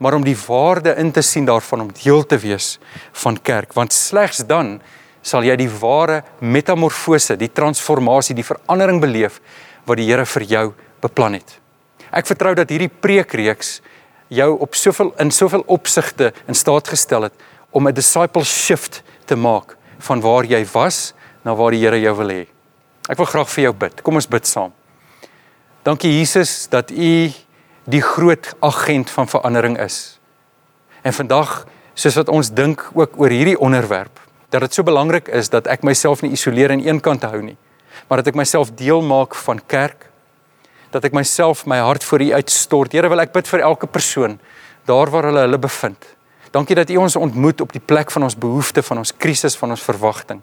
maar 0.02 0.16
om 0.18 0.26
die 0.26 0.38
waarde 0.48 0.96
in 0.98 1.12
te 1.14 1.22
sien 1.22 1.46
daarvan 1.46 1.86
om 1.86 1.92
deel 1.94 2.24
te 2.26 2.40
wees 2.42 2.78
van 3.24 3.38
kerk, 3.38 3.76
want 3.78 3.94
slegs 3.94 4.42
dan 4.50 4.80
sal 5.22 5.46
jy 5.46 5.54
die 5.60 5.70
ware 5.70 6.24
metamorfose, 6.42 7.38
die 7.38 7.52
transformasie, 7.54 8.34
die 8.34 8.48
verandering 8.48 9.02
beleef 9.04 9.38
wat 9.86 10.00
die 10.02 10.08
Here 10.10 10.26
vir 10.26 10.48
jou 10.50 10.66
beplan 11.04 11.38
het. 11.38 11.60
Ek 12.10 12.26
vertrou 12.26 12.56
dat 12.58 12.72
hierdie 12.74 12.90
preekreeks 12.90 13.80
jou 14.32 14.50
op 14.64 14.76
soveel 14.76 15.12
in 15.20 15.32
soveel 15.32 15.64
opsigte 15.68 16.32
in 16.48 16.56
staat 16.56 16.88
gestel 16.88 17.28
het 17.28 17.34
om 17.72 17.88
'n 17.88 17.94
disciple 17.94 18.44
shift 18.44 19.04
te 19.26 19.36
maak 19.36 19.78
van 20.00 20.22
waar 20.22 20.46
jy 20.46 20.66
was 20.74 21.14
na 21.44 21.56
waar 21.56 21.72
die 21.72 21.84
Here 21.84 22.00
jou 22.00 22.16
wil 22.18 22.30
hê. 22.30 22.48
Ek 23.10 23.18
wil 23.18 23.26
graag 23.26 23.50
vir 23.50 23.64
jou 23.64 23.74
bid. 23.74 24.02
Kom 24.02 24.16
ons 24.16 24.28
bid 24.28 24.48
saam. 24.48 24.74
Dankie 25.84 26.18
Jesus 26.20 26.68
dat 26.70 26.92
U 26.92 27.32
die 27.86 28.02
groot 28.02 28.54
agent 28.60 29.10
van 29.10 29.28
verandering 29.28 29.80
is. 29.80 30.20
En 31.02 31.14
vandag, 31.14 31.66
soos 31.94 32.16
wat 32.16 32.30
ons 32.30 32.52
dink 32.52 32.90
ook 32.94 33.20
oor 33.20 33.30
hierdie 33.30 33.60
onderwerp, 33.60 34.20
dat 34.50 34.62
dit 34.62 34.74
so 34.74 34.84
belangrik 34.84 35.28
is 35.28 35.50
dat 35.50 35.68
ek 35.68 35.84
myself 35.84 36.22
nie 36.22 36.32
isoleer 36.32 36.72
in 36.72 36.88
een 36.88 37.00
kant 37.00 37.24
hou 37.24 37.42
nie. 37.42 37.58
maar 38.08 38.22
dat 38.22 38.32
ek 38.34 38.40
myself 38.40 38.72
deel 38.76 39.02
maak 39.02 39.36
van 39.36 39.62
kerk. 39.72 40.10
Dat 40.92 41.06
ek 41.08 41.16
myself 41.16 41.66
my 41.66 41.80
hart 41.80 42.04
vir 42.04 42.22
U 42.22 42.32
uitstort. 42.42 42.94
Here, 42.96 43.10
wil 43.10 43.24
ek 43.24 43.34
bid 43.36 43.48
vir 43.48 43.64
elke 43.68 43.88
persoon 43.88 44.40
daar 44.90 45.12
waar 45.14 45.30
hulle 45.30 45.46
hulle 45.46 45.60
bevind. 45.62 46.06
Dankie 46.52 46.76
dat 46.76 46.90
U 46.90 46.98
ons 47.06 47.16
ontmoet 47.16 47.62
op 47.62 47.72
die 47.72 47.84
plek 47.84 48.12
van 48.12 48.24
ons 48.28 48.36
behoefte, 48.36 48.84
van 48.84 48.98
ons 49.04 49.14
krisis, 49.16 49.56
van 49.56 49.72
ons 49.72 49.84
verwagting. 49.84 50.42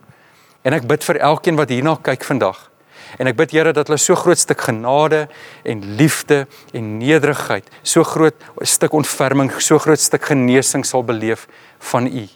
En 0.64 0.72
ek 0.72 0.86
bid 0.88 1.04
vir 1.04 1.20
elkeen 1.30 1.58
wat 1.58 1.72
hierna 1.72 1.96
kyk 2.02 2.24
vandag. 2.24 2.70
En 3.16 3.28
ek 3.28 3.36
bid 3.36 3.52
Here 3.56 3.72
dat 3.72 3.88
hulle 3.88 4.00
so 4.00 4.16
groot 4.18 4.38
stuk 4.38 4.60
genade 4.68 5.26
en 5.64 5.84
liefde 5.96 6.46
en 6.76 6.96
nederigheid, 7.00 7.68
so 7.82 8.04
groot 8.04 8.36
stuk 8.68 8.96
ontferming, 8.96 9.52
so 9.60 9.78
groot 9.80 10.00
stuk 10.00 10.28
genesing 10.28 10.84
sal 10.84 11.04
beleef 11.04 11.46
van 11.92 12.06
U. 12.06 12.26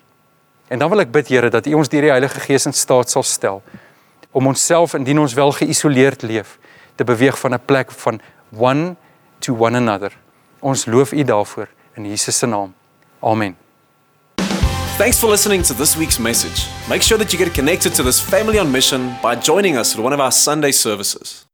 En 0.72 0.80
dan 0.80 0.88
wil 0.92 1.04
ek 1.04 1.12
bid 1.12 1.28
Here 1.28 1.50
dat 1.52 1.68
U 1.68 1.76
ons 1.80 1.92
deur 1.92 2.08
die 2.08 2.14
Heilige 2.14 2.40
Gees 2.40 2.68
in 2.68 2.76
staat 2.76 3.12
sal 3.12 3.26
stel 3.26 3.62
om 4.32 4.46
onsself 4.48 4.94
indien 4.96 5.20
ons 5.20 5.34
wel 5.36 5.50
geïsoleerd 5.52 6.22
leef 6.24 6.56
te 7.02 7.12
beweeg 7.12 7.38
van 7.38 7.54
'n 7.54 7.64
plek 7.64 7.90
van 7.90 8.20
one 8.50 8.96
to 9.38 9.54
one 9.54 9.76
another. 9.76 10.12
Ons 10.60 10.84
loof 10.84 11.12
U 11.12 11.24
daarvoor 11.24 11.68
in 11.94 12.06
Jesus 12.06 12.38
se 12.38 12.46
naam. 12.46 12.74
Amen. 13.20 13.56
Thanks 14.96 15.18
for 15.18 15.30
listening 15.30 15.64
to 15.64 15.74
this 15.74 15.96
week's 15.96 16.18
message. 16.18 16.66
Make 16.88 17.02
sure 17.02 17.18
that 17.18 17.32
you 17.32 17.44
get 17.44 17.54
connected 17.54 17.94
to 17.94 18.02
this 18.02 18.20
family 18.20 18.58
on 18.58 18.70
mission 18.70 19.16
by 19.22 19.34
joining 19.40 19.78
us 19.78 19.94
at 19.94 20.00
one 20.00 20.14
of 20.14 20.20
our 20.20 20.32
Sunday 20.32 20.72
services. 20.72 21.51